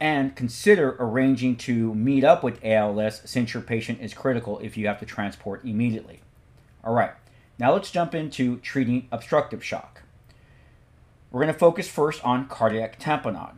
and 0.00 0.36
consider 0.36 0.96
arranging 0.98 1.56
to 1.56 1.94
meet 1.94 2.24
up 2.24 2.42
with 2.42 2.64
ALS 2.64 3.22
since 3.24 3.52
your 3.52 3.62
patient 3.62 4.00
is 4.00 4.14
critical 4.14 4.58
if 4.60 4.76
you 4.76 4.86
have 4.86 5.00
to 5.00 5.06
transport 5.06 5.64
immediately. 5.64 6.20
All 6.84 6.94
right, 6.94 7.12
now 7.58 7.72
let's 7.72 7.90
jump 7.90 8.14
into 8.14 8.58
treating 8.58 9.08
obstructive 9.10 9.64
shock. 9.64 10.02
We're 11.30 11.42
going 11.42 11.52
to 11.52 11.58
focus 11.58 11.88
first 11.88 12.24
on 12.24 12.48
cardiac 12.48 12.98
tamponade. 12.98 13.56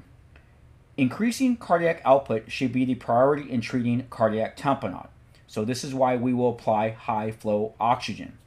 Increasing 0.97 1.57
cardiac 1.57 2.03
output 2.05 2.51
should 2.51 2.73
be 2.73 2.85
the 2.85 2.95
priority 2.95 3.51
in 3.51 3.61
treating 3.61 4.07
cardiac 4.11 4.57
tamponade. 4.57 5.09
So 5.51 5.65
this 5.65 5.83
is 5.83 5.93
why 5.93 6.15
we 6.15 6.33
will 6.33 6.51
apply 6.51 6.91
high 6.91 7.33
flow 7.33 7.75
oxygen. 7.81 8.39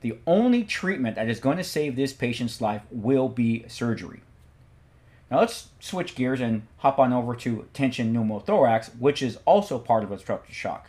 The 0.00 0.18
only 0.28 0.62
treatment 0.62 1.16
that 1.16 1.28
is 1.28 1.40
going 1.40 1.56
to 1.56 1.64
save 1.64 1.96
this 1.96 2.12
patient's 2.12 2.60
life 2.60 2.82
will 2.92 3.28
be 3.28 3.64
surgery. 3.66 4.20
Now 5.28 5.40
let's 5.40 5.70
switch 5.80 6.14
gears 6.14 6.40
and 6.40 6.62
hop 6.76 7.00
on 7.00 7.12
over 7.12 7.34
to 7.34 7.66
tension 7.72 8.14
pneumothorax, 8.14 8.96
which 9.00 9.22
is 9.22 9.40
also 9.44 9.76
part 9.80 10.04
of 10.04 10.12
obstructive 10.12 10.54
shock. 10.54 10.88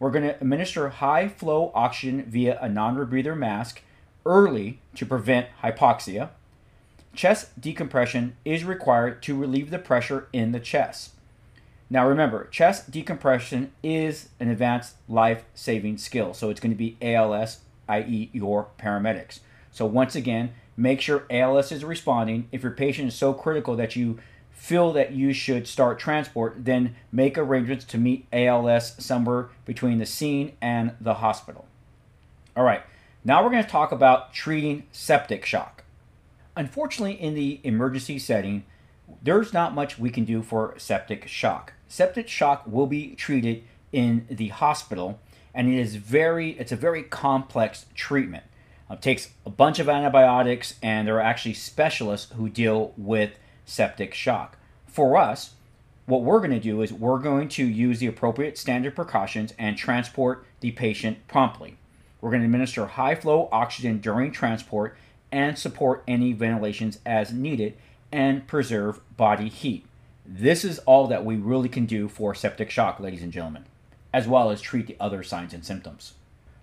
We're 0.00 0.10
going 0.10 0.24
to 0.24 0.40
administer 0.40 0.88
high 0.88 1.28
flow 1.28 1.70
oxygen 1.76 2.24
via 2.24 2.58
a 2.60 2.68
non 2.68 2.96
rebreather 2.96 3.38
mask 3.38 3.82
early 4.26 4.80
to 4.96 5.06
prevent 5.06 5.46
hypoxia 5.62 6.30
chest 7.14 7.60
decompression 7.60 8.36
is 8.44 8.64
required 8.64 9.22
to 9.22 9.38
relieve 9.38 9.70
the 9.70 9.78
pressure 9.78 10.26
in 10.32 10.50
the 10.50 10.58
chest. 10.58 11.13
Now 11.94 12.08
remember, 12.08 12.48
chest 12.48 12.90
decompression 12.90 13.70
is 13.80 14.30
an 14.40 14.48
advanced 14.48 14.96
life 15.08 15.44
saving 15.54 15.98
skill. 15.98 16.34
So 16.34 16.50
it's 16.50 16.58
going 16.58 16.72
to 16.72 16.76
be 16.76 16.96
ALS, 17.00 17.60
i.e., 17.88 18.30
your 18.32 18.66
paramedics. 18.80 19.38
So 19.70 19.86
once 19.86 20.16
again, 20.16 20.54
make 20.76 21.00
sure 21.00 21.24
ALS 21.30 21.70
is 21.70 21.84
responding. 21.84 22.48
If 22.50 22.64
your 22.64 22.72
patient 22.72 23.06
is 23.06 23.14
so 23.14 23.32
critical 23.32 23.76
that 23.76 23.94
you 23.94 24.18
feel 24.50 24.92
that 24.92 25.12
you 25.12 25.32
should 25.32 25.68
start 25.68 26.00
transport, 26.00 26.64
then 26.64 26.96
make 27.12 27.38
arrangements 27.38 27.84
to 27.84 27.98
meet 27.98 28.26
ALS 28.32 28.96
somewhere 28.98 29.50
between 29.64 29.98
the 29.98 30.06
scene 30.06 30.56
and 30.60 30.96
the 31.00 31.14
hospital. 31.14 31.64
All 32.56 32.64
right, 32.64 32.82
now 33.24 33.44
we're 33.44 33.50
going 33.50 33.62
to 33.62 33.70
talk 33.70 33.92
about 33.92 34.32
treating 34.32 34.82
septic 34.90 35.46
shock. 35.46 35.84
Unfortunately, 36.56 37.14
in 37.14 37.34
the 37.34 37.60
emergency 37.62 38.18
setting, 38.18 38.64
there's 39.22 39.52
not 39.52 39.76
much 39.76 39.96
we 39.96 40.10
can 40.10 40.24
do 40.24 40.42
for 40.42 40.74
septic 40.76 41.28
shock. 41.28 41.73
Septic 41.88 42.28
shock 42.28 42.64
will 42.66 42.86
be 42.86 43.14
treated 43.14 43.62
in 43.92 44.26
the 44.30 44.48
hospital, 44.48 45.20
and 45.54 45.72
it 45.72 45.78
is 45.78 45.96
very 45.96 46.50
it's 46.52 46.72
a 46.72 46.76
very 46.76 47.02
complex 47.02 47.86
treatment. 47.94 48.44
It 48.90 49.00
takes 49.00 49.30
a 49.46 49.50
bunch 49.50 49.78
of 49.78 49.88
antibiotics, 49.88 50.74
and 50.82 51.06
there 51.06 51.16
are 51.16 51.20
actually 51.20 51.54
specialists 51.54 52.32
who 52.34 52.48
deal 52.48 52.92
with 52.96 53.38
septic 53.64 54.14
shock. 54.14 54.58
For 54.86 55.16
us, 55.16 55.54
what 56.06 56.22
we're 56.22 56.40
going 56.40 56.50
to 56.50 56.60
do 56.60 56.82
is 56.82 56.92
we're 56.92 57.18
going 57.18 57.48
to 57.50 57.64
use 57.64 57.98
the 57.98 58.06
appropriate 58.06 58.58
standard 58.58 58.94
precautions 58.94 59.54
and 59.58 59.76
transport 59.76 60.44
the 60.60 60.72
patient 60.72 61.26
promptly. 61.28 61.78
We're 62.20 62.30
going 62.30 62.42
to 62.42 62.46
administer 62.46 62.86
high 62.86 63.14
flow 63.14 63.48
oxygen 63.50 63.98
during 64.00 64.32
transport 64.32 64.96
and 65.32 65.58
support 65.58 66.04
any 66.06 66.32
ventilations 66.32 66.98
as 67.06 67.32
needed 67.32 67.76
and 68.12 68.46
preserve 68.46 69.00
body 69.16 69.48
heat. 69.48 69.86
This 70.26 70.64
is 70.64 70.78
all 70.80 71.06
that 71.08 71.24
we 71.24 71.36
really 71.36 71.68
can 71.68 71.84
do 71.84 72.08
for 72.08 72.34
septic 72.34 72.70
shock, 72.70 72.98
ladies 72.98 73.22
and 73.22 73.30
gentlemen, 73.30 73.66
as 74.12 74.26
well 74.26 74.50
as 74.50 74.62
treat 74.62 74.86
the 74.86 74.96
other 74.98 75.22
signs 75.22 75.52
and 75.52 75.62
symptoms. 75.64 76.14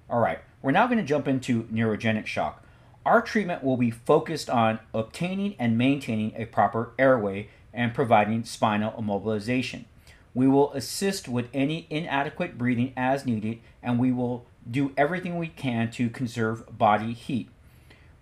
All 0.10 0.20
right, 0.20 0.40
we're 0.64 0.72
now 0.72 0.88
going 0.88 0.98
to 0.98 1.04
jump 1.04 1.28
into 1.28 1.64
neurogenic 1.66 2.26
shock. 2.26 2.64
our 3.06 3.22
treatment 3.22 3.64
will 3.64 3.78
be 3.78 3.92
focused 3.92 4.50
on 4.50 4.80
obtaining 4.94 5.56
and 5.58 5.78
maintaining 5.78 6.34
a 6.36 6.46
proper 6.46 6.92
airway 7.00 7.50
and 7.74 7.94
providing 7.94 8.44
spinal 8.44 8.92
immobilization. 8.94 9.86
We 10.34 10.48
will 10.48 10.72
assist 10.74 11.28
with 11.28 11.50
any 11.54 11.88
inadequate 11.90 12.58
breathing 12.58 12.94
as 12.96 13.26
needed, 13.26 13.60
and 13.82 14.00
we 14.00 14.12
will 14.12 14.46
do 14.70 14.94
everything 14.96 15.38
we 15.38 15.48
can 15.48 15.90
to 15.92 16.10
conserve 16.10 16.78
body 16.78 17.14
heat. 17.14 17.50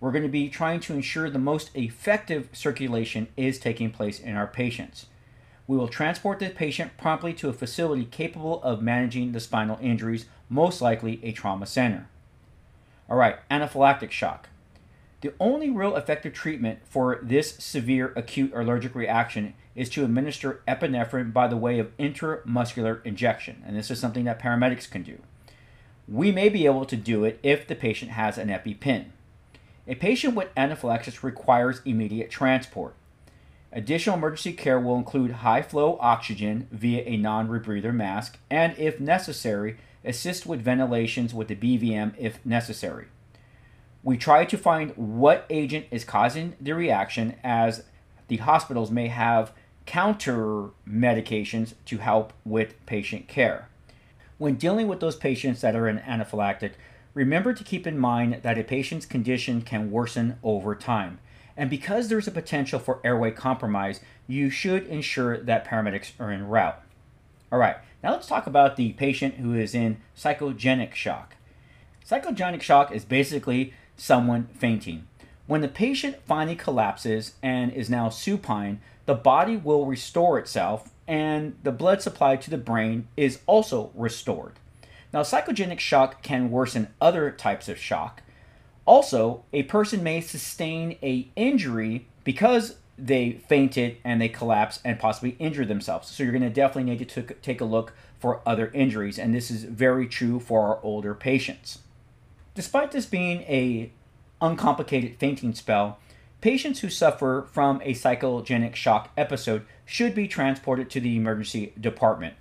We're 0.00 0.12
going 0.12 0.24
to 0.24 0.30
be 0.30 0.48
trying 0.48 0.80
to 0.80 0.94
ensure 0.94 1.28
the 1.28 1.38
most 1.38 1.70
effective 1.74 2.48
circulation 2.52 3.28
is 3.36 3.58
taking 3.58 3.90
place 3.90 4.18
in 4.18 4.34
our 4.34 4.46
patients. 4.46 5.06
We 5.70 5.76
will 5.76 5.86
transport 5.86 6.40
the 6.40 6.50
patient 6.50 6.96
promptly 6.96 7.32
to 7.34 7.48
a 7.48 7.52
facility 7.52 8.04
capable 8.04 8.60
of 8.64 8.82
managing 8.82 9.30
the 9.30 9.38
spinal 9.38 9.78
injuries, 9.80 10.26
most 10.48 10.82
likely 10.82 11.20
a 11.22 11.30
trauma 11.30 11.64
center. 11.64 12.08
All 13.08 13.16
right, 13.16 13.36
anaphylactic 13.48 14.10
shock. 14.10 14.48
The 15.20 15.32
only 15.38 15.70
real 15.70 15.94
effective 15.94 16.32
treatment 16.32 16.80
for 16.82 17.20
this 17.22 17.54
severe 17.58 18.12
acute 18.16 18.50
allergic 18.52 18.96
reaction 18.96 19.54
is 19.76 19.88
to 19.90 20.04
administer 20.04 20.60
epinephrine 20.66 21.32
by 21.32 21.46
the 21.46 21.56
way 21.56 21.78
of 21.78 21.96
intramuscular 21.98 23.00
injection, 23.06 23.62
and 23.64 23.76
this 23.76 23.92
is 23.92 24.00
something 24.00 24.24
that 24.24 24.42
paramedics 24.42 24.90
can 24.90 25.04
do. 25.04 25.20
We 26.08 26.32
may 26.32 26.48
be 26.48 26.66
able 26.66 26.84
to 26.86 26.96
do 26.96 27.22
it 27.22 27.38
if 27.44 27.68
the 27.68 27.76
patient 27.76 28.10
has 28.10 28.38
an 28.38 28.48
EpiPen. 28.48 29.04
A 29.86 29.94
patient 29.94 30.34
with 30.34 30.48
anaphylaxis 30.56 31.22
requires 31.22 31.80
immediate 31.84 32.28
transport. 32.28 32.96
Additional 33.72 34.16
emergency 34.16 34.52
care 34.52 34.80
will 34.80 34.96
include 34.96 35.30
high 35.30 35.62
flow 35.62 35.96
oxygen 36.00 36.66
via 36.72 37.02
a 37.06 37.16
non 37.16 37.48
rebreather 37.48 37.94
mask 37.94 38.38
and, 38.50 38.76
if 38.78 38.98
necessary, 38.98 39.76
assist 40.04 40.44
with 40.46 40.62
ventilations 40.62 41.32
with 41.32 41.48
the 41.48 41.54
BVM 41.54 42.14
if 42.18 42.44
necessary. 42.44 43.06
We 44.02 44.16
try 44.16 44.44
to 44.46 44.56
find 44.56 44.92
what 44.96 45.46
agent 45.50 45.86
is 45.90 46.04
causing 46.04 46.54
the 46.60 46.72
reaction, 46.72 47.36
as 47.44 47.84
the 48.28 48.38
hospitals 48.38 48.90
may 48.90 49.08
have 49.08 49.52
counter 49.86 50.70
medications 50.88 51.74
to 51.84 51.98
help 51.98 52.32
with 52.44 52.74
patient 52.86 53.28
care. 53.28 53.68
When 54.38 54.54
dealing 54.54 54.88
with 54.88 55.00
those 55.00 55.16
patients 55.16 55.60
that 55.60 55.76
are 55.76 55.86
in 55.86 55.98
anaphylactic, 55.98 56.72
remember 57.12 57.52
to 57.52 57.64
keep 57.64 57.86
in 57.86 57.98
mind 57.98 58.40
that 58.42 58.58
a 58.58 58.64
patient's 58.64 59.04
condition 59.04 59.60
can 59.62 59.90
worsen 59.90 60.38
over 60.42 60.74
time. 60.74 61.18
And 61.60 61.68
because 61.68 62.08
there's 62.08 62.26
a 62.26 62.30
potential 62.30 62.78
for 62.78 63.00
airway 63.04 63.32
compromise, 63.32 64.00
you 64.26 64.48
should 64.48 64.86
ensure 64.86 65.36
that 65.36 65.66
paramedics 65.66 66.12
are 66.18 66.30
en 66.30 66.48
route. 66.48 66.80
All 67.52 67.58
right, 67.58 67.76
now 68.02 68.12
let's 68.12 68.26
talk 68.26 68.46
about 68.46 68.76
the 68.76 68.94
patient 68.94 69.34
who 69.34 69.52
is 69.52 69.74
in 69.74 69.98
psychogenic 70.16 70.94
shock. 70.94 71.36
Psychogenic 72.08 72.62
shock 72.62 72.90
is 72.90 73.04
basically 73.04 73.74
someone 73.94 74.48
fainting. 74.54 75.06
When 75.46 75.60
the 75.60 75.68
patient 75.68 76.16
finally 76.24 76.56
collapses 76.56 77.34
and 77.42 77.70
is 77.74 77.90
now 77.90 78.08
supine, 78.08 78.80
the 79.04 79.14
body 79.14 79.58
will 79.58 79.84
restore 79.84 80.38
itself 80.38 80.88
and 81.06 81.58
the 81.62 81.72
blood 81.72 82.00
supply 82.00 82.36
to 82.36 82.48
the 82.48 82.56
brain 82.56 83.06
is 83.18 83.40
also 83.44 83.90
restored. 83.94 84.54
Now, 85.12 85.20
psychogenic 85.20 85.78
shock 85.78 86.22
can 86.22 86.50
worsen 86.50 86.88
other 87.02 87.30
types 87.30 87.68
of 87.68 87.76
shock. 87.76 88.22
Also, 88.90 89.44
a 89.52 89.62
person 89.62 90.02
may 90.02 90.20
sustain 90.20 90.98
a 91.00 91.28
injury 91.36 92.08
because 92.24 92.74
they 92.98 93.40
fainted 93.48 93.96
and 94.02 94.20
they 94.20 94.28
collapse 94.28 94.80
and 94.84 94.98
possibly 94.98 95.36
injure 95.38 95.64
themselves. 95.64 96.08
So 96.08 96.24
you're 96.24 96.32
going 96.32 96.42
to 96.42 96.50
definitely 96.50 96.90
need 96.90 97.08
to 97.08 97.22
take 97.22 97.60
a 97.60 97.64
look 97.64 97.92
for 98.18 98.40
other 98.44 98.68
injuries, 98.74 99.16
and 99.16 99.32
this 99.32 99.48
is 99.48 99.62
very 99.62 100.08
true 100.08 100.40
for 100.40 100.66
our 100.66 100.80
older 100.82 101.14
patients. 101.14 101.78
Despite 102.56 102.90
this 102.90 103.06
being 103.06 103.42
a 103.42 103.92
uncomplicated 104.40 105.20
fainting 105.20 105.54
spell, 105.54 106.00
patients 106.40 106.80
who 106.80 106.90
suffer 106.90 107.46
from 107.52 107.80
a 107.84 107.94
psychogenic 107.94 108.74
shock 108.74 109.10
episode 109.16 109.66
should 109.86 110.16
be 110.16 110.26
transported 110.26 110.90
to 110.90 111.00
the 111.00 111.16
emergency 111.16 111.72
department. 111.80 112.34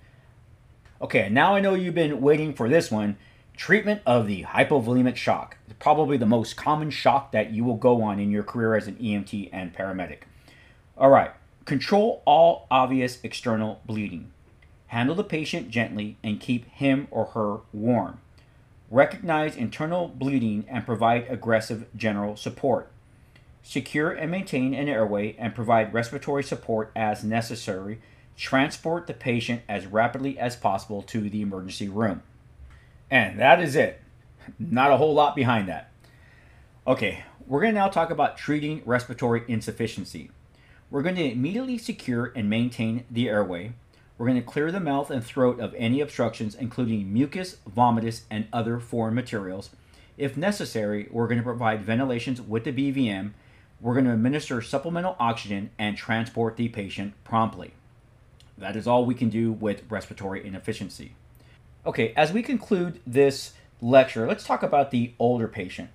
Okay, 1.00 1.30
now 1.30 1.54
I 1.54 1.60
know 1.60 1.76
you've 1.76 1.94
been 1.94 2.22
waiting 2.22 2.56
for 2.56 2.68
this 2.68 2.90
one. 2.90 3.18
Treatment 3.60 4.02
of 4.06 4.26
the 4.26 4.44
hypovolemic 4.44 5.18
shock, 5.18 5.58
probably 5.80 6.16
the 6.16 6.26
most 6.26 6.56
common 6.56 6.90
shock 6.90 7.34
that 7.34 7.52
you 7.52 7.66
will 7.66 7.76
go 7.76 8.02
on 8.02 8.18
in 8.18 8.32
your 8.32 8.42
career 8.42 8.74
as 8.74 8.88
an 8.88 8.96
EMT 8.96 9.50
and 9.52 9.76
paramedic. 9.76 10.20
All 10.98 11.10
right, 11.10 11.32
control 11.66 12.24
all 12.24 12.68
obvious 12.72 13.20
external 13.22 13.82
bleeding. 13.86 14.32
Handle 14.88 15.14
the 15.14 15.26
patient 15.26 15.70
gently 15.70 16.16
and 16.24 16.40
keep 16.40 16.70
him 16.70 17.10
or 17.12 17.26
her 17.26 17.58
warm. 17.74 18.22
Recognize 18.90 19.58
internal 19.58 20.08
bleeding 20.08 20.64
and 20.70 20.86
provide 20.86 21.28
aggressive 21.30 21.86
general 21.94 22.38
support. 22.38 22.90
Secure 23.62 24.10
and 24.10 24.32
maintain 24.32 24.74
an 24.74 24.88
airway 24.88 25.36
and 25.38 25.54
provide 25.54 25.94
respiratory 25.94 26.44
support 26.44 26.94
as 26.96 27.26
necessary. 27.26 28.00
Transport 28.38 29.06
the 29.06 29.14
patient 29.14 29.64
as 29.68 29.86
rapidly 29.86 30.40
as 30.40 30.56
possible 30.56 31.02
to 31.02 31.30
the 31.30 31.42
emergency 31.42 31.90
room. 31.90 32.24
And 33.12 33.40
that 33.40 33.62
is 33.62 33.76
it. 33.76 34.02
Not 34.58 34.92
a 34.92 34.98
whole 34.98 35.14
lot 35.14 35.36
behind 35.36 35.68
that. 35.68 35.92
Okay, 36.86 37.24
we're 37.46 37.62
going 37.62 37.74
to 37.74 37.80
now 37.80 37.88
talk 37.88 38.10
about 38.10 38.38
treating 38.38 38.82
respiratory 38.86 39.44
insufficiency. 39.48 40.32
We're 40.92 41.02
going 41.02 41.16
to 41.16 41.32
immediately 41.32 41.78
secure 41.78 42.32
and 42.36 42.50
maintain 42.50 43.06
the 43.10 43.30
airway. 43.30 43.74
We're 44.18 44.28
going 44.28 44.42
to 44.42 44.46
clear 44.46 44.72
the 44.72 44.80
mouth 44.80 45.10
and 45.10 45.24
throat 45.24 45.60
of 45.60 45.74
any 45.76 46.02
obstructions, 46.02 46.56
including 46.56 47.14
mucus, 47.14 47.58
vomitus, 47.70 48.24
and 48.30 48.48
other 48.52 48.80
foreign 48.80 49.16
materials. 49.16 49.70
If 50.18 50.36
necessary, 50.36 51.08
we're 51.10 51.28
going 51.28 51.38
to 51.38 51.44
provide 51.44 51.84
ventilations 51.84 52.42
with 52.42 52.66
the 52.66 52.74
BVM. 52.74 53.32
We're 53.80 53.94
going 53.94 54.06
to 54.06 54.12
administer 54.12 54.62
supplemental 54.62 55.16
oxygen 55.20 55.70
and 55.80 55.96
transport 55.96 56.58
the 56.58 56.68
patient 56.68 57.14
promptly. 57.24 57.74
That 58.58 58.76
is 58.76 58.88
all 58.88 59.06
we 59.06 59.16
can 59.16 59.30
do 59.30 59.54
with 59.54 59.90
respiratory 59.90 60.46
inefficiency. 60.46 61.14
Okay, 61.86 62.14
as 62.16 62.32
we 62.32 62.44
conclude 62.44 63.00
this 63.08 63.54
lecture, 63.82 64.28
let's 64.28 64.44
talk 64.44 64.64
about 64.64 64.92
the 64.92 65.14
older 65.20 65.48
patient 65.48 65.90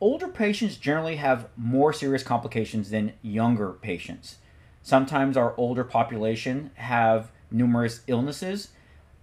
older 0.00 0.28
patients 0.28 0.76
generally 0.76 1.16
have 1.16 1.48
more 1.56 1.92
serious 1.92 2.22
complications 2.22 2.90
than 2.90 3.12
younger 3.22 3.72
patients. 3.72 4.36
Sometimes 4.82 5.36
our 5.36 5.54
older 5.56 5.84
population 5.84 6.70
have 6.74 7.30
numerous 7.50 8.00
illnesses, 8.06 8.68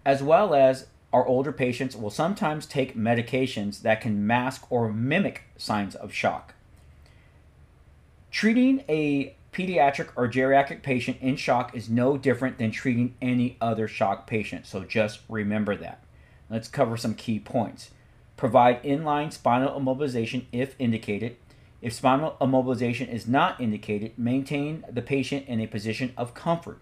as 0.06 0.22
well 0.22 0.54
as 0.54 0.88
our 1.12 1.26
older 1.26 1.52
patients 1.52 1.96
will 1.96 2.10
sometimes 2.10 2.66
take 2.66 2.96
medications 2.96 3.82
that 3.82 4.02
can 4.02 4.28
mask 4.28 4.72
or 4.72 4.92
mimic 4.92 5.44
signs 5.58 5.96
of 5.96 6.14
shock. 6.14 6.54
Treating 8.30 8.84
a 8.88 9.36
pediatric 9.58 10.10
or 10.16 10.28
geriatric 10.28 10.84
patient 10.84 11.18
in 11.20 11.36
shock 11.36 11.76
is 11.76 11.90
no 11.90 12.16
different 12.16 12.60
than 12.60 12.70
treating 12.70 13.16
any 13.20 13.58
other 13.60 13.88
shock 13.88 14.28
patient, 14.28 14.68
so 14.68 14.84
just 14.84 15.22
remember 15.28 15.76
that. 15.76 16.04
Let's 16.48 16.68
cover 16.68 16.96
some 16.96 17.16
key 17.16 17.40
points. 17.40 17.90
Provide 18.36 18.84
inline 18.84 19.34
spinal 19.34 19.80
immobilization 19.80 20.46
if 20.52 20.76
indicated. 20.78 21.38
If 21.82 21.94
spinal 21.94 22.38
immobilization 22.40 23.12
is 23.12 23.28
not 23.28 23.60
indicated, 23.60 24.18
maintain 24.18 24.86
the 24.92 25.02
patient 25.02 25.48
in 25.48 25.60
a 25.60 25.66
position 25.66 26.14
of 26.16 26.36
comfort. 26.36 26.78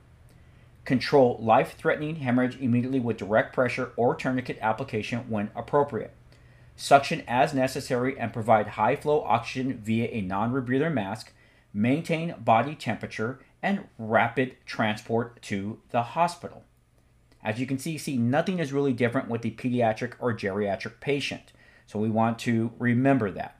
Control 0.83 1.39
life 1.41 1.75
threatening 1.77 2.17
hemorrhage 2.17 2.59
immediately 2.59 2.99
with 2.99 3.17
direct 3.17 3.53
pressure 3.53 3.91
or 3.95 4.15
tourniquet 4.15 4.59
application 4.61 5.19
when 5.29 5.49
appropriate. 5.55 6.11
Suction 6.75 7.23
as 7.25 7.53
necessary 7.53 8.19
and 8.19 8.33
provide 8.33 8.67
high 8.67 8.97
flow 8.97 9.23
oxygen 9.23 9.77
via 9.77 10.09
a 10.11 10.19
non 10.19 10.51
rebreather 10.51 10.93
mask. 10.93 11.31
Maintain 11.77 12.33
body 12.39 12.73
temperature 12.73 13.39
and 13.61 13.89
rapid 13.97 14.55
transport 14.65 15.41
to 15.41 15.81
the 15.89 16.03
hospital. 16.03 16.63
As 17.43 17.59
you 17.59 17.67
can 17.67 17.77
see, 17.77 17.97
see 17.97 18.15
nothing 18.15 18.59
is 18.59 18.71
really 18.71 18.93
different 18.93 19.27
with 19.27 19.41
the 19.41 19.51
pediatric 19.51 20.13
or 20.19 20.33
geriatric 20.33 21.01
patient. 21.01 21.51
So 21.85 21.99
we 21.99 22.09
want 22.09 22.39
to 22.39 22.71
remember 22.79 23.29
that. 23.31 23.59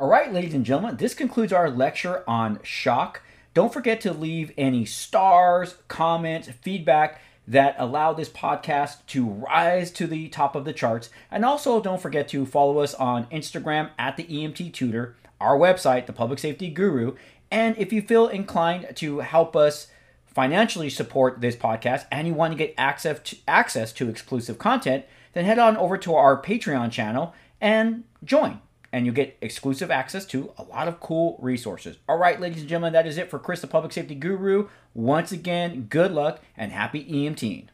All 0.00 0.08
right, 0.08 0.32
ladies 0.32 0.52
and 0.52 0.66
gentlemen, 0.66 0.96
this 0.96 1.14
concludes 1.14 1.52
our 1.52 1.70
lecture 1.70 2.28
on 2.28 2.58
shock. 2.64 3.22
Don't 3.54 3.72
forget 3.72 4.00
to 4.00 4.12
leave 4.12 4.50
any 4.58 4.84
stars, 4.84 5.76
comments, 5.86 6.48
feedback 6.60 7.20
that 7.46 7.76
allow 7.78 8.12
this 8.12 8.28
podcast 8.28 9.06
to 9.06 9.24
rise 9.24 9.92
to 9.92 10.08
the 10.08 10.28
top 10.28 10.56
of 10.56 10.64
the 10.64 10.72
charts. 10.72 11.08
And 11.30 11.44
also, 11.44 11.80
don't 11.80 12.02
forget 12.02 12.26
to 12.30 12.44
follow 12.44 12.80
us 12.80 12.94
on 12.94 13.26
Instagram 13.26 13.90
at 13.96 14.16
the 14.16 14.24
EMT 14.24 14.72
Tutor, 14.72 15.16
our 15.40 15.56
website, 15.56 16.06
the 16.06 16.12
Public 16.12 16.38
Safety 16.38 16.68
Guru. 16.68 17.14
And 17.50 17.76
if 17.78 17.92
you 17.92 18.02
feel 18.02 18.28
inclined 18.28 18.94
to 18.96 19.20
help 19.20 19.56
us 19.56 19.88
financially 20.26 20.90
support 20.90 21.40
this 21.40 21.56
podcast 21.56 22.06
and 22.12 22.26
you 22.26 22.34
want 22.34 22.52
to 22.52 22.58
get 22.58 22.74
access 22.78 23.18
to, 23.20 23.36
access 23.48 23.92
to 23.94 24.08
exclusive 24.08 24.58
content, 24.58 25.04
then 25.32 25.44
head 25.44 25.58
on 25.58 25.76
over 25.76 25.98
to 25.98 26.14
our 26.14 26.40
Patreon 26.40 26.90
channel 26.90 27.34
and 27.60 28.04
join. 28.22 28.60
And 28.92 29.04
you 29.04 29.12
get 29.12 29.36
exclusive 29.40 29.90
access 29.90 30.24
to 30.26 30.52
a 30.56 30.62
lot 30.62 30.88
of 30.88 31.00
cool 31.00 31.38
resources. 31.42 31.98
All 32.08 32.16
right, 32.16 32.40
ladies 32.40 32.60
and 32.60 32.68
gentlemen, 32.68 32.94
that 32.94 33.06
is 33.06 33.18
it 33.18 33.28
for 33.28 33.38
Chris, 33.38 33.60
the 33.60 33.66
Public 33.66 33.92
Safety 33.92 34.14
Guru. 34.14 34.68
Once 34.94 35.30
again, 35.30 35.86
good 35.90 36.12
luck 36.12 36.40
and 36.56 36.72
happy 36.72 37.04
EMTing. 37.04 37.66